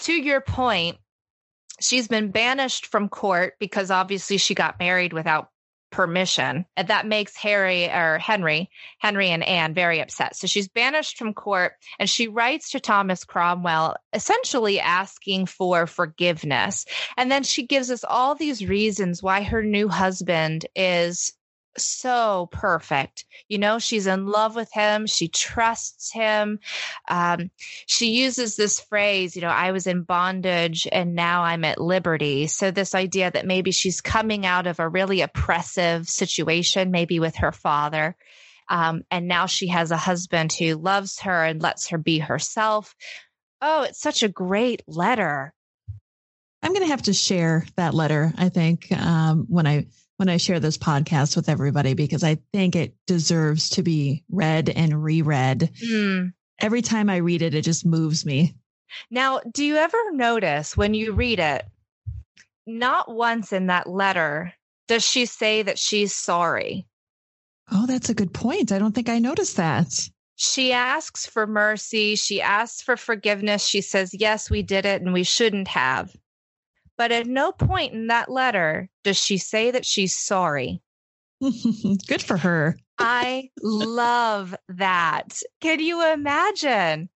to 0.00 0.12
your 0.12 0.40
point, 0.40 0.96
she's 1.80 2.08
been 2.08 2.30
banished 2.30 2.86
from 2.86 3.08
court 3.08 3.54
because 3.58 3.90
obviously 3.90 4.38
she 4.38 4.54
got 4.54 4.78
married 4.78 5.12
without 5.12 5.50
permission. 5.90 6.66
And 6.76 6.88
that 6.88 7.06
makes 7.06 7.36
Harry 7.36 7.86
or 7.86 8.18
Henry, 8.18 8.70
Henry 8.98 9.30
and 9.30 9.42
Anne 9.42 9.72
very 9.72 10.00
upset. 10.00 10.36
So 10.36 10.46
she's 10.46 10.68
banished 10.68 11.16
from 11.16 11.32
court 11.32 11.72
and 11.98 12.08
she 12.08 12.28
writes 12.28 12.70
to 12.70 12.80
Thomas 12.80 13.24
Cromwell, 13.24 13.96
essentially 14.12 14.80
asking 14.80 15.46
for 15.46 15.86
forgiveness. 15.86 16.86
And 17.16 17.30
then 17.30 17.44
she 17.44 17.66
gives 17.66 17.90
us 17.90 18.04
all 18.04 18.34
these 18.34 18.66
reasons 18.66 19.22
why 19.22 19.42
her 19.42 19.62
new 19.62 19.88
husband 19.88 20.66
is 20.74 21.32
so 21.78 22.48
perfect. 22.52 23.24
You 23.48 23.58
know, 23.58 23.78
she's 23.78 24.06
in 24.06 24.26
love 24.26 24.56
with 24.56 24.70
him. 24.72 25.06
She 25.06 25.28
trusts 25.28 26.12
him. 26.12 26.60
Um, 27.08 27.50
she 27.86 28.12
uses 28.12 28.56
this 28.56 28.80
phrase, 28.80 29.36
you 29.36 29.42
know, 29.42 29.48
I 29.48 29.72
was 29.72 29.86
in 29.86 30.02
bondage 30.02 30.86
and 30.90 31.14
now 31.14 31.42
I'm 31.42 31.64
at 31.64 31.80
liberty. 31.80 32.46
So, 32.46 32.70
this 32.70 32.94
idea 32.94 33.30
that 33.30 33.46
maybe 33.46 33.70
she's 33.70 34.00
coming 34.00 34.46
out 34.46 34.66
of 34.66 34.80
a 34.80 34.88
really 34.88 35.20
oppressive 35.20 36.08
situation, 36.08 36.90
maybe 36.90 37.20
with 37.20 37.36
her 37.36 37.52
father. 37.52 38.16
Um, 38.68 39.04
and 39.10 39.28
now 39.28 39.46
she 39.46 39.68
has 39.68 39.90
a 39.90 39.96
husband 39.96 40.52
who 40.52 40.74
loves 40.74 41.20
her 41.20 41.44
and 41.44 41.62
lets 41.62 41.88
her 41.88 41.98
be 41.98 42.18
herself. 42.18 42.94
Oh, 43.60 43.82
it's 43.82 44.00
such 44.00 44.22
a 44.22 44.28
great 44.28 44.82
letter. 44.86 45.54
I'm 46.62 46.72
going 46.72 46.82
to 46.84 46.90
have 46.90 47.02
to 47.02 47.12
share 47.12 47.64
that 47.76 47.94
letter, 47.94 48.32
I 48.36 48.48
think, 48.48 48.90
um, 48.90 49.46
when 49.48 49.66
I 49.66 49.86
when 50.16 50.28
I 50.28 50.36
share 50.36 50.60
this 50.60 50.78
podcast 50.78 51.36
with 51.36 51.48
everybody 51.48 51.94
because 51.94 52.24
I 52.24 52.38
think 52.52 52.74
it 52.76 52.94
deserves 53.06 53.70
to 53.70 53.82
be 53.82 54.24
read 54.30 54.68
and 54.68 55.02
reread. 55.02 55.70
Mm. 55.84 56.32
Every 56.60 56.82
time 56.82 57.10
I 57.10 57.16
read 57.16 57.42
it, 57.42 57.54
it 57.54 57.62
just 57.62 57.84
moves 57.84 58.24
me. 58.24 58.54
Now, 59.10 59.40
do 59.52 59.64
you 59.64 59.76
ever 59.76 59.98
notice 60.12 60.76
when 60.76 60.94
you 60.94 61.12
read 61.12 61.38
it 61.38 61.66
not 62.66 63.10
once 63.10 63.52
in 63.52 63.66
that 63.66 63.88
letter 63.88 64.52
does 64.88 65.08
she 65.08 65.26
say 65.26 65.62
that 65.62 65.78
she's 65.78 66.12
sorry. 66.12 66.86
Oh, 67.70 67.86
that's 67.86 68.08
a 68.08 68.14
good 68.14 68.32
point. 68.32 68.72
I 68.72 68.78
don't 68.78 68.94
think 68.94 69.08
I 69.08 69.18
noticed 69.18 69.56
that. 69.56 70.08
She 70.36 70.72
asks 70.72 71.26
for 71.26 71.46
mercy. 71.46 72.14
She 72.14 72.40
asks 72.42 72.82
for 72.82 72.96
forgiveness. 72.96 73.66
She 73.66 73.80
says, 73.80 74.10
Yes, 74.12 74.50
we 74.50 74.62
did 74.62 74.84
it 74.84 75.02
and 75.02 75.12
we 75.12 75.24
shouldn't 75.24 75.68
have. 75.68 76.14
But 76.98 77.12
at 77.12 77.26
no 77.26 77.52
point 77.52 77.92
in 77.92 78.06
that 78.06 78.30
letter 78.30 78.88
does 79.04 79.18
she 79.18 79.38
say 79.38 79.70
that 79.70 79.84
she's 79.84 80.16
sorry. 80.16 80.80
good 81.40 82.22
for 82.22 82.38
her. 82.38 82.78
I 82.98 83.50
love 83.62 84.54
that. 84.68 85.38
Can 85.60 85.80
you 85.80 86.12
imagine? 86.12 87.10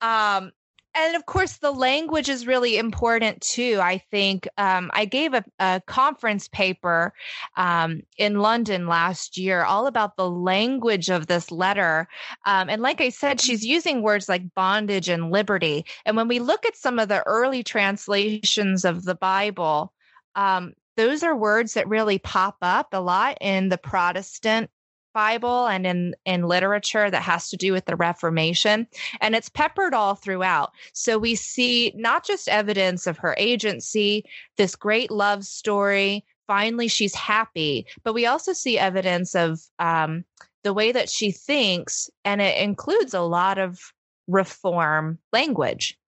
Um, 0.00 0.52
and 0.96 1.14
of 1.14 1.26
course 1.26 1.58
the 1.58 1.70
language 1.70 2.28
is 2.28 2.46
really 2.46 2.78
important 2.78 3.40
too 3.40 3.78
i 3.80 3.98
think. 4.10 4.48
Um, 4.58 4.90
i 4.94 5.04
gave 5.04 5.34
a, 5.34 5.44
a 5.58 5.80
conference 5.86 6.48
paper 6.48 7.12
um, 7.56 8.02
in 8.16 8.40
london 8.40 8.86
last 8.86 9.36
year 9.36 9.62
all 9.62 9.86
about 9.86 10.16
the 10.16 10.28
language 10.28 11.10
of 11.10 11.26
this 11.26 11.50
letter. 11.50 12.08
Um, 12.46 12.68
and 12.68 12.82
like 12.82 13.00
i 13.00 13.10
said 13.10 13.40
she's 13.40 13.64
using 13.64 14.02
words 14.02 14.28
like 14.28 14.54
bondage 14.54 15.08
and 15.08 15.30
liberty. 15.30 15.84
And 16.04 16.16
when 16.16 16.28
we 16.28 16.38
look 16.38 16.64
at 16.66 16.76
some 16.76 16.98
of 16.98 17.08
the 17.08 17.22
early 17.26 17.62
translations 17.62 18.84
of 18.84 19.04
the 19.04 19.14
bible 19.14 19.92
um, 20.34 20.74
those 20.96 21.22
are 21.22 21.36
words 21.36 21.74
that 21.74 21.88
really 21.88 22.18
pop 22.18 22.56
up 22.62 22.88
a 22.92 23.00
lot 23.00 23.36
in 23.40 23.68
the 23.68 23.78
protestant 23.78 24.70
Bible 25.16 25.66
and 25.66 25.86
in, 25.86 26.14
in 26.26 26.42
literature 26.42 27.10
that 27.10 27.22
has 27.22 27.48
to 27.48 27.56
do 27.56 27.72
with 27.72 27.86
the 27.86 27.96
Reformation. 27.96 28.86
And 29.22 29.34
it's 29.34 29.48
peppered 29.48 29.94
all 29.94 30.14
throughout. 30.14 30.72
So 30.92 31.16
we 31.16 31.34
see 31.34 31.94
not 31.96 32.26
just 32.26 32.48
evidence 32.48 33.06
of 33.06 33.16
her 33.16 33.34
agency, 33.38 34.26
this 34.58 34.76
great 34.76 35.10
love 35.10 35.46
story. 35.46 36.22
Finally, 36.46 36.88
she's 36.88 37.14
happy, 37.14 37.86
but 38.04 38.12
we 38.12 38.26
also 38.26 38.52
see 38.52 38.78
evidence 38.78 39.34
of 39.34 39.58
um, 39.78 40.22
the 40.64 40.74
way 40.74 40.92
that 40.92 41.08
she 41.08 41.30
thinks, 41.30 42.10
and 42.24 42.42
it 42.42 42.58
includes 42.58 43.14
a 43.14 43.22
lot 43.22 43.56
of 43.56 43.94
reform 44.28 45.18
language. 45.32 45.98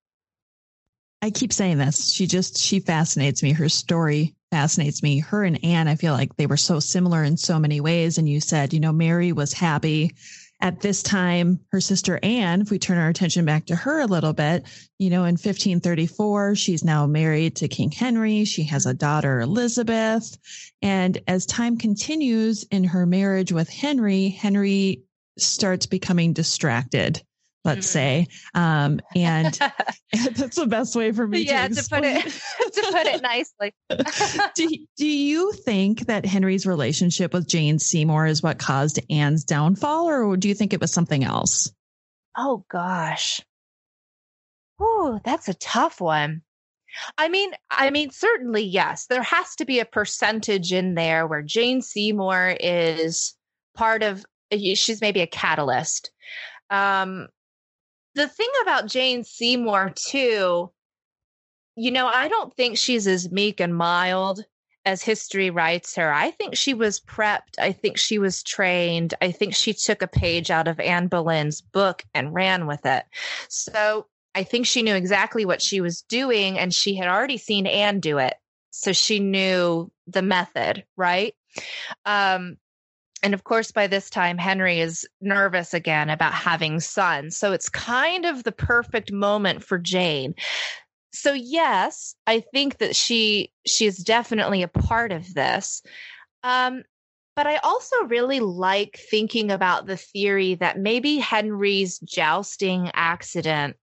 I 1.23 1.31
keep 1.31 1.53
saying 1.53 1.79
this. 1.79 2.13
She 2.13 2.27
just, 2.27 2.59
she 2.59 2.79
fascinates 2.79 3.43
me. 3.43 3.53
Her 3.53 3.71
story 3.71 4.35
fascinates 4.51 5.03
me. 5.03 5.19
Her 5.19 5.45
and 5.45 5.63
Anne, 5.65 5.89
I 5.89 5.97
feel 5.97 6.13
like 6.13 6.37
they 6.37 6.47
were 6.47 6.57
so 6.57 6.81
similar 6.81 7.23
in 7.23 7.37
so 7.37 7.59
many 7.59 7.81
ways. 7.81 8.19
And 8.19 8.29
you 8.29 8.41
said, 8.41 8.73
you 8.73 8.81
know, 8.81 8.93
Mary 8.93 9.33
was 9.33 9.53
happy 9.53 10.15
at 10.61 10.81
this 10.81 11.03
time. 11.03 11.61
Her 11.71 11.81
sister 11.81 12.19
Anne, 12.23 12.63
if 12.63 12.71
we 12.71 12.79
turn 12.79 12.99
our 12.99 13.09
attention 13.09 13.45
back 13.45 13.67
to 13.67 13.77
her 13.77 14.01
a 14.01 14.07
little 14.07 14.33
bit, 14.33 14.65
you 14.99 15.11
know, 15.11 15.25
in 15.25 15.35
1534, 15.35 16.55
she's 16.55 16.85
now 16.85 17.07
married 17.07 17.57
to 17.57 17.69
King 17.69 17.91
Henry. 17.91 18.45
She 18.45 18.65
has 18.65 18.87
a 18.87 18.95
daughter, 18.95 19.41
Elizabeth. 19.41 20.37
And 20.83 21.19
as 21.27 21.47
time 21.47 21.77
continues 21.79 22.65
in 22.65 22.85
her 22.85 23.07
marriage 23.07 23.53
with 23.53 23.69
Henry, 23.69 24.29
Henry 24.29 25.03
starts 25.37 25.87
becoming 25.87 26.33
distracted 26.33 27.23
let's 27.69 27.87
mm-hmm. 27.87 28.25
say. 28.25 28.27
Um, 28.55 29.01
and 29.15 29.55
that's 30.35 30.57
the 30.57 30.67
best 30.67 30.97
way 30.97 31.13
for 31.13 31.27
me 31.27 31.41
yeah, 31.41 31.69
to, 31.69 31.75
to 31.75 31.89
put 31.89 32.05
it 32.05 32.25
to 32.25 32.83
put 32.91 33.07
it 33.07 33.23
nicely. 33.23 33.75
do, 34.55 34.69
do 34.97 35.07
you 35.07 35.53
think 35.53 36.07
that 36.07 36.27
Henry's 36.27 36.67
relationship 36.67 37.33
with 37.33 37.47
Jane 37.47 37.79
Seymour 37.79 38.27
is 38.27 38.43
what 38.43 38.59
caused 38.59 38.99
Anne's 39.11 39.45
downfall, 39.45 40.09
or 40.09 40.37
do 40.37 40.49
you 40.49 40.55
think 40.55 40.73
it 40.73 40.81
was 40.81 40.93
something 40.93 41.25
else? 41.25 41.71
Oh 42.37 42.65
gosh. 42.71 43.41
Oh, 44.81 45.21
that's 45.25 45.49
a 45.49 45.55
tough 45.55 46.01
one. 46.01 46.43
I 47.19 47.29
mean, 47.29 47.51
I 47.71 47.91
mean, 47.91 48.11
certainly, 48.11 48.63
yes. 48.63 49.07
There 49.07 49.23
has 49.23 49.55
to 49.57 49.65
be 49.65 49.81
a 49.81 49.85
percentage 49.85 50.73
in 50.73 50.95
there 50.95 51.27
where 51.27 51.43
Jane 51.43 51.83
Seymour 51.83 52.57
is 52.61 53.35
part 53.77 54.03
of. 54.03 54.25
She's 54.51 55.03
maybe 55.03 55.21
a 55.21 55.27
catalyst. 55.27 56.11
Um, 56.71 57.29
the 58.19 58.29
thing 58.29 58.49
about 58.63 58.87
Jane 58.87 59.23
Seymour, 59.23 59.93
too, 59.95 60.71
you 61.77 61.91
know, 61.93 62.09
I 62.09 62.27
don't 62.27 62.53
think 62.55 62.77
she's 62.77 63.07
as 63.07 63.31
meek 63.31 63.61
and 63.61 63.75
mild 63.75 64.45
as 64.85 65.03
history 65.03 65.51
writes 65.51 65.95
her. 65.95 66.13
I 66.13 66.33
think 66.33 66.57
she 66.57 66.75
was 66.75 66.99
prepped. 66.99 67.59
I 67.61 67.71
think 67.71 67.97
she 67.97 68.19
was 68.19 68.43
trained. 68.43 69.15
I 69.23 69.31
think 69.31 69.55
she 69.55 69.73
took 69.73 70.03
a 70.03 70.09
page 70.09 70.51
out 70.51 70.67
of 70.67 70.81
Anne 70.81 71.07
Boleyn's 71.07 71.61
book 71.61 72.05
and 72.13 72.35
ran 72.35 72.67
with 72.67 72.85
it. 72.85 73.05
So 73.49 74.07
I 74.35 74.43
think 74.43 74.67
she 74.67 74.83
knew 74.83 74.97
exactly 74.97 75.45
what 75.45 75.63
she 75.63 75.81
was 75.81 76.03
doing 76.03 76.59
and 76.59 76.75
she 76.75 76.97
had 76.97 77.07
already 77.07 77.39
seen 77.39 77.67
Anne 77.67 78.01
do 78.01 78.19
it. 78.19 78.35
So 78.71 78.93
she 78.93 79.21
knew 79.21 79.93
the 80.09 80.23
method, 80.23 80.85
right? 80.97 81.35
Um, 82.05 82.57
and 83.23 83.35
of 83.35 83.45
course, 83.45 83.73
by 83.73 83.87
this 83.87 84.11
time, 84.11 84.39
Henry 84.39 84.81
is 84.81 85.07
nervous 85.21 85.75
again 85.75 86.11
about 86.11 86.33
having 86.33 86.81
sons. 86.81 87.37
So 87.37 87.53
it's 87.53 87.69
kind 87.69 88.25
of 88.25 88.45
the 88.45 88.53
perfect 88.53 89.13
moment 89.13 89.65
for 89.65 89.79
Jane. 89.79 90.35
So 91.13 91.33
yes, 91.33 92.15
I 92.27 92.41
think 92.41 92.79
that 92.79 92.95
she 92.95 93.53
she 93.67 93.87
is 93.87 93.99
definitely 93.99 94.63
a 94.63 94.69
part 94.69 95.11
of 95.13 95.35
this. 95.35 95.83
Um, 96.43 96.85
but 97.35 97.47
I 97.47 97.57
also 97.59 97.97
really 98.05 98.41
like 98.41 98.99
thinking 99.11 99.51
about 99.51 99.87
the 99.87 99.97
theory 99.97 100.57
that 100.57 100.79
maybe 100.79 101.19
Henry's 101.19 101.99
jousting 102.01 102.91
accident 102.95 103.77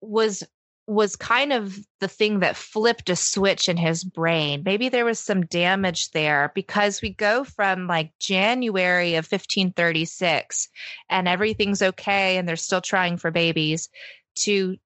was 0.00 0.42
was 0.86 1.14
kind 1.14 1.52
of 1.52 1.78
the 2.00 2.08
thing 2.08 2.40
that 2.40 2.56
flipped 2.56 3.08
a 3.08 3.16
switch 3.16 3.68
in 3.68 3.76
his 3.76 4.02
brain. 4.02 4.62
Maybe 4.64 4.88
there 4.88 5.04
was 5.04 5.18
some 5.20 5.46
damage 5.46 6.10
there 6.10 6.50
because 6.54 7.00
we 7.00 7.10
go 7.10 7.44
from 7.44 7.86
like 7.86 8.12
January 8.18 9.14
of 9.14 9.24
1536 9.26 10.68
and 11.08 11.28
everything's 11.28 11.82
okay 11.82 12.36
and 12.36 12.48
they're 12.48 12.56
still 12.56 12.80
trying 12.80 13.16
for 13.16 13.30
babies 13.30 13.88
to 14.34 14.76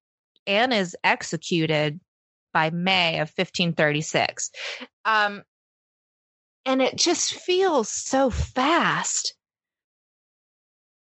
Anne 0.47 0.73
is 0.73 0.97
executed 1.03 1.99
by 2.53 2.71
May 2.71 3.15
of 3.15 3.29
1536. 3.29 4.51
Um, 5.05 5.43
and 6.65 6.83
it 6.83 6.97
just 6.97 7.35
feels 7.35 7.89
so 7.89 8.31
fast. 8.31 9.35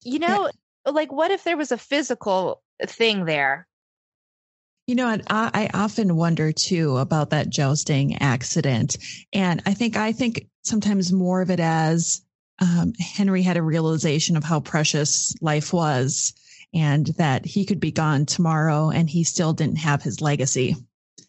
You 0.04 0.20
know, 0.20 0.50
like 0.84 1.12
what 1.12 1.30
if 1.30 1.44
there 1.44 1.56
was 1.56 1.72
a 1.72 1.78
physical 1.78 2.62
thing 2.82 3.24
there? 3.24 3.66
You 4.86 4.94
know, 4.94 5.08
and 5.08 5.22
I, 5.28 5.50
I 5.72 5.82
often 5.82 6.16
wonder 6.16 6.52
too 6.52 6.96
about 6.98 7.30
that 7.30 7.50
jousting 7.50 8.18
accident. 8.18 8.96
And 9.32 9.62
I 9.66 9.74
think, 9.74 9.96
I 9.96 10.12
think 10.12 10.46
sometimes 10.62 11.12
more 11.12 11.40
of 11.40 11.50
it 11.50 11.60
as 11.60 12.22
um, 12.60 12.92
Henry 12.98 13.42
had 13.42 13.56
a 13.56 13.62
realization 13.62 14.36
of 14.36 14.44
how 14.44 14.60
precious 14.60 15.34
life 15.40 15.72
was 15.72 16.34
and 16.72 17.06
that 17.18 17.44
he 17.44 17.64
could 17.64 17.80
be 17.80 17.90
gone 17.90 18.26
tomorrow 18.26 18.90
and 18.90 19.08
he 19.08 19.24
still 19.24 19.52
didn't 19.52 19.78
have 19.78 20.02
his 20.02 20.20
legacy. 20.20 20.76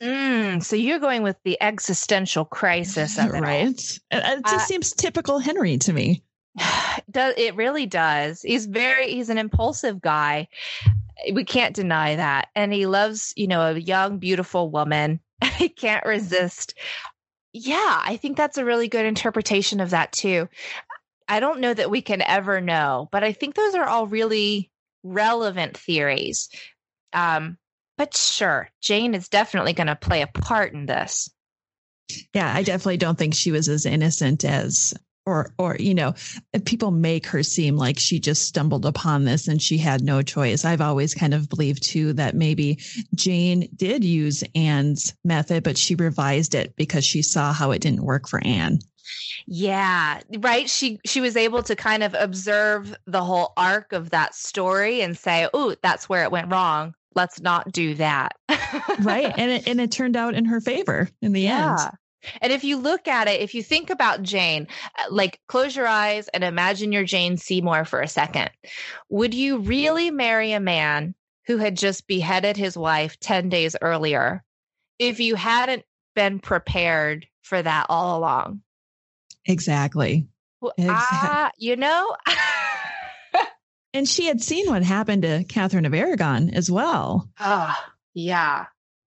Mm, 0.01 0.63
so 0.63 0.75
you're 0.75 0.99
going 0.99 1.23
with 1.23 1.37
the 1.43 1.57
existential 1.61 2.45
crisis 2.45 3.17
of 3.17 3.33
it, 3.33 3.41
right? 3.41 3.67
It, 3.67 4.01
it 4.11 4.45
just 4.45 4.55
uh, 4.55 4.59
seems 4.59 4.93
typical 4.93 5.39
Henry 5.39 5.77
to 5.79 5.93
me. 5.93 6.21
Does 7.11 7.33
it 7.37 7.55
really 7.55 7.85
does? 7.85 8.41
He's 8.41 8.65
very 8.65 9.11
he's 9.11 9.29
an 9.29 9.37
impulsive 9.37 10.01
guy, 10.01 10.47
we 11.33 11.43
can't 11.43 11.75
deny 11.75 12.15
that. 12.15 12.49
And 12.55 12.73
he 12.73 12.85
loves, 12.85 13.33
you 13.35 13.47
know, 13.47 13.61
a 13.61 13.77
young, 13.77 14.19
beautiful 14.19 14.69
woman. 14.69 15.19
he 15.57 15.69
can't 15.69 16.05
resist. 16.05 16.77
Yeah, 17.53 18.01
I 18.03 18.17
think 18.17 18.37
that's 18.37 18.57
a 18.57 18.65
really 18.65 18.87
good 18.87 19.05
interpretation 19.05 19.79
of 19.79 19.91
that 19.91 20.11
too. 20.11 20.47
I 21.27 21.39
don't 21.39 21.59
know 21.59 21.73
that 21.73 21.89
we 21.89 22.01
can 22.01 22.21
ever 22.21 22.61
know, 22.61 23.09
but 23.11 23.23
I 23.23 23.33
think 23.33 23.55
those 23.55 23.75
are 23.75 23.85
all 23.85 24.07
really 24.07 24.71
relevant 25.03 25.77
theories. 25.77 26.49
Um, 27.13 27.57
but 27.97 28.15
sure, 28.15 28.69
Jane 28.81 29.15
is 29.15 29.27
definitely 29.27 29.73
going 29.73 29.87
to 29.87 29.95
play 29.95 30.21
a 30.21 30.27
part 30.27 30.73
in 30.73 30.85
this. 30.85 31.29
Yeah, 32.33 32.51
I 32.53 32.63
definitely 32.63 32.97
don't 32.97 33.17
think 33.17 33.33
she 33.33 33.51
was 33.51 33.67
as 33.67 33.85
innocent 33.85 34.45
as 34.45 34.93
or 35.27 35.51
or 35.59 35.75
you 35.77 35.93
know 35.93 36.15
people 36.65 36.89
make 36.89 37.27
her 37.27 37.43
seem 37.43 37.75
like 37.75 37.99
she 37.99 38.19
just 38.19 38.47
stumbled 38.47 38.85
upon 38.85 39.25
this 39.25 39.47
and 39.47 39.61
she 39.61 39.77
had 39.77 40.01
no 40.01 40.21
choice 40.21 40.63
i've 40.65 40.81
always 40.81 41.13
kind 41.13 41.33
of 41.33 41.49
believed 41.49 41.83
too 41.83 42.13
that 42.13 42.33
maybe 42.33 42.79
jane 43.13 43.67
did 43.75 44.03
use 44.03 44.43
anne's 44.55 45.13
method 45.25 45.63
but 45.63 45.77
she 45.77 45.93
revised 45.95 46.55
it 46.55 46.75
because 46.77 47.05
she 47.05 47.21
saw 47.21 47.51
how 47.51 47.71
it 47.71 47.81
didn't 47.81 48.05
work 48.05 48.27
for 48.27 48.41
anne 48.43 48.79
yeah, 49.45 50.19
right. 50.39 50.69
She 50.69 50.99
she 51.05 51.21
was 51.21 51.37
able 51.37 51.63
to 51.63 51.75
kind 51.75 52.03
of 52.03 52.13
observe 52.13 52.93
the 53.05 53.23
whole 53.23 53.53
arc 53.55 53.93
of 53.93 54.09
that 54.09 54.35
story 54.35 55.01
and 55.01 55.17
say, 55.17 55.47
"Oh, 55.53 55.75
that's 55.81 56.09
where 56.09 56.23
it 56.23 56.31
went 56.31 56.51
wrong. 56.51 56.93
Let's 57.15 57.39
not 57.39 57.71
do 57.71 57.93
that." 57.95 58.33
right, 58.99 59.33
and 59.37 59.51
it 59.51 59.67
and 59.67 59.79
it 59.79 59.91
turned 59.91 60.17
out 60.17 60.33
in 60.33 60.43
her 60.45 60.59
favor 60.59 61.07
in 61.21 61.31
the 61.31 61.41
yeah. 61.41 61.77
end. 61.79 61.91
And 62.41 62.51
if 62.51 62.63
you 62.63 62.77
look 62.77 63.07
at 63.07 63.27
it, 63.27 63.41
if 63.41 63.53
you 63.55 63.63
think 63.63 63.89
about 63.89 64.23
Jane, 64.23 64.67
uh, 64.97 65.03
like 65.09 65.39
close 65.47 65.75
your 65.75 65.87
eyes 65.87 66.27
and 66.29 66.43
imagine 66.43 66.91
you're 66.91 67.03
Jane 67.03 67.37
Seymour 67.37 67.85
for 67.85 68.01
a 68.01 68.07
second. 68.07 68.49
Would 69.09 69.33
you 69.33 69.59
really 69.59 70.11
marry 70.11 70.51
a 70.51 70.59
man 70.59 71.15
who 71.47 71.57
had 71.57 71.77
just 71.77 72.07
beheaded 72.07 72.57
his 72.57 72.77
wife 72.77 73.19
10 73.19 73.49
days 73.49 73.75
earlier 73.81 74.43
if 74.99 75.19
you 75.19 75.35
hadn't 75.35 75.83
been 76.13 76.39
prepared 76.39 77.27
for 77.43 77.61
that 77.61 77.85
all 77.89 78.17
along. 78.17 78.61
Exactly. 79.45 80.27
Well, 80.59 80.73
exactly. 80.77 81.29
Uh, 81.29 81.49
you 81.57 81.75
know. 81.77 82.15
and 83.93 84.07
she 84.07 84.25
had 84.25 84.41
seen 84.41 84.67
what 84.67 84.83
happened 84.83 85.21
to 85.21 85.45
Catherine 85.47 85.85
of 85.85 85.93
Aragon 85.93 86.49
as 86.49 86.69
well. 86.69 87.29
Oh, 87.39 87.75
yeah. 88.13 88.65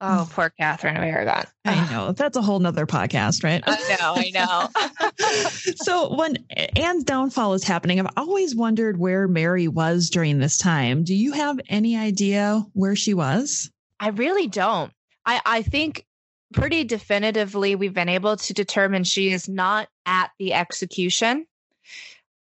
Oh, 0.01 0.29
poor 0.33 0.51
Catherine 0.51 0.97
of 0.97 1.03
Aragon. 1.03 1.45
I 1.65 1.91
know. 1.91 2.13
That's 2.13 2.37
a 2.37 2.43
whole 2.43 2.59
nother 2.59 2.87
podcast, 2.87 3.43
right? 3.45 3.63
I 3.67 3.97
know, 4.01 4.15
I 4.17 4.31
know. 4.31 5.49
so 5.77 6.15
when 6.15 6.45
Anne's 6.77 7.05
downfall 7.05 7.55
is 7.55 7.65
happening, 7.65 8.01
I've 8.01 8.13
always 8.17 8.55
wondered 8.55 8.99
where 8.99 9.29
Mary 9.29 9.69
was 9.69 10.11
during 10.11 10.39
this 10.39 10.59
time. 10.59 11.05
Do 11.05 11.15
you 11.15 11.33
have 11.33 11.61
any 11.69 11.97
idea 11.97 12.65
where 12.73 12.97
she 12.97 13.15
was? 13.15 13.71
I 14.01 14.09
really 14.09 14.47
don't. 14.47 14.93
I, 15.27 15.41
I 15.45 15.63
think 15.63 16.07
pretty 16.53 16.85
definitively 16.85 17.75
we've 17.75 17.95
been 17.95 18.09
able 18.09 18.37
to 18.37 18.55
determine 18.55 19.05
she 19.05 19.31
is 19.31 19.49
not 19.49 19.89
at 20.07 20.31
the 20.39 20.55
execution. 20.55 21.47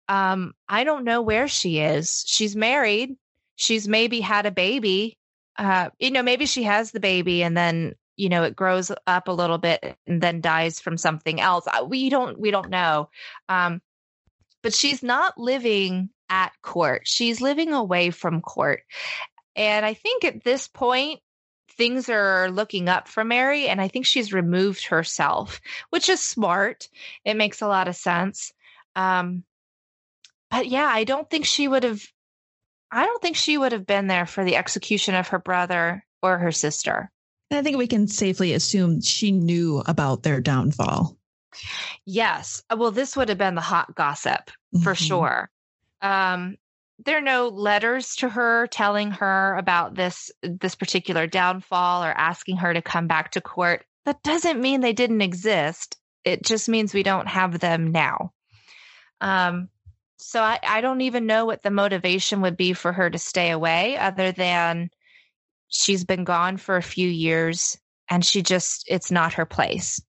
Um, 0.07 0.53
I 0.67 0.85
don't 0.85 1.03
know 1.03 1.21
where 1.21 1.47
she 1.47 1.79
is. 1.79 2.23
She's 2.25 2.55
married. 2.55 3.15
She's 3.57 3.87
maybe 3.87 4.21
had 4.21 4.45
a 4.45 4.51
baby 4.51 5.18
uh, 5.59 5.89
you 5.99 6.09
know, 6.09 6.23
maybe 6.23 6.45
she 6.45 6.63
has 6.63 6.91
the 6.91 6.99
baby 6.99 7.43
and 7.43 7.55
then 7.55 7.93
you 8.15 8.29
know 8.29 8.43
it 8.43 8.55
grows 8.55 8.91
up 9.05 9.27
a 9.27 9.33
little 9.33 9.57
bit 9.57 9.97
and 10.07 10.21
then 10.21 10.41
dies 10.41 10.79
from 10.79 10.97
something 10.97 11.39
else. 11.39 11.67
We 11.85 12.09
don't 12.09 12.39
we 12.39 12.49
don't 12.49 12.69
know. 12.69 13.09
Um, 13.49 13.81
but 14.63 14.73
she's 14.73 15.03
not 15.03 15.37
living 15.37 16.09
at 16.29 16.53
court. 16.61 17.01
She's 17.05 17.41
living 17.41 17.73
away 17.73 18.09
from 18.11 18.41
court. 18.41 18.83
And 19.55 19.85
I 19.85 19.93
think 19.93 20.23
at 20.23 20.43
this 20.43 20.67
point, 20.67 21.19
things 21.71 22.09
are 22.09 22.49
looking 22.51 22.87
up 22.89 23.07
for 23.07 23.23
Mary. 23.23 23.67
And 23.67 23.81
I 23.81 23.87
think 23.87 24.05
she's 24.05 24.33
removed 24.33 24.85
herself, 24.85 25.59
which 25.89 26.09
is 26.09 26.19
smart. 26.19 26.87
It 27.25 27.35
makes 27.35 27.61
a 27.61 27.67
lot 27.67 27.87
of 27.87 27.95
sense. 27.95 28.53
Um, 28.95 29.43
but 30.51 30.67
yeah, 30.67 30.87
I 30.87 31.03
don't 31.03 31.29
think 31.29 31.45
she 31.45 31.67
would 31.67 31.83
have 31.83 32.05
I 32.91 33.05
don't 33.05 33.21
think 33.21 33.35
she 33.35 33.57
would 33.57 33.71
have 33.71 33.85
been 33.85 34.07
there 34.07 34.25
for 34.25 34.43
the 34.43 34.55
execution 34.55 35.15
of 35.15 35.29
her 35.29 35.39
brother 35.39 36.03
or 36.21 36.37
her 36.37 36.51
sister. 36.51 37.11
I 37.51 37.61
think 37.61 37.77
we 37.77 37.87
can 37.87 38.07
safely 38.07 38.53
assume 38.53 39.01
she 39.01 39.31
knew 39.31 39.83
about 39.85 40.23
their 40.23 40.39
downfall. 40.39 41.17
Yes. 42.05 42.63
Uh, 42.69 42.77
well, 42.77 42.91
this 42.91 43.15
would 43.15 43.29
have 43.29 43.37
been 43.37 43.55
the 43.55 43.61
hot 43.61 43.95
gossip 43.95 44.51
for 44.83 44.93
mm-hmm. 44.93 45.05
sure. 45.05 45.49
Um, 46.01 46.57
there 47.05 47.17
are 47.17 47.21
no 47.21 47.47
letters 47.47 48.15
to 48.17 48.29
her 48.29 48.67
telling 48.67 49.11
her 49.11 49.55
about 49.55 49.95
this 49.95 50.31
this 50.41 50.75
particular 50.75 51.27
downfall 51.27 52.03
or 52.03 52.11
asking 52.11 52.57
her 52.57 52.73
to 52.73 52.81
come 52.81 53.07
back 53.07 53.31
to 53.31 53.41
court. 53.41 53.85
That 54.05 54.21
doesn't 54.23 54.59
mean 54.59 54.81
they 54.81 54.93
didn't 54.93 55.21
exist. 55.21 55.97
It 56.25 56.43
just 56.43 56.67
means 56.67 56.93
we 56.93 57.03
don't 57.03 57.27
have 57.27 57.59
them 57.59 57.91
now. 57.91 58.33
Um, 59.21 59.69
so 60.19 60.41
I, 60.41 60.59
I 60.63 60.81
don't 60.81 61.01
even 61.01 61.25
know 61.25 61.45
what 61.45 61.63
the 61.63 61.71
motivation 61.71 62.41
would 62.41 62.57
be 62.57 62.73
for 62.73 62.91
her 62.91 63.09
to 63.09 63.17
stay 63.17 63.51
away 63.51 63.97
other 63.97 64.31
than 64.31 64.89
she's 65.67 66.03
been 66.03 66.23
gone 66.23 66.57
for 66.57 66.77
a 66.77 66.83
few 66.83 67.07
years 67.07 67.77
and 68.09 68.25
she 68.25 68.41
just 68.41 68.85
it's 68.87 69.11
not 69.11 69.33
her 69.33 69.45
place 69.45 70.01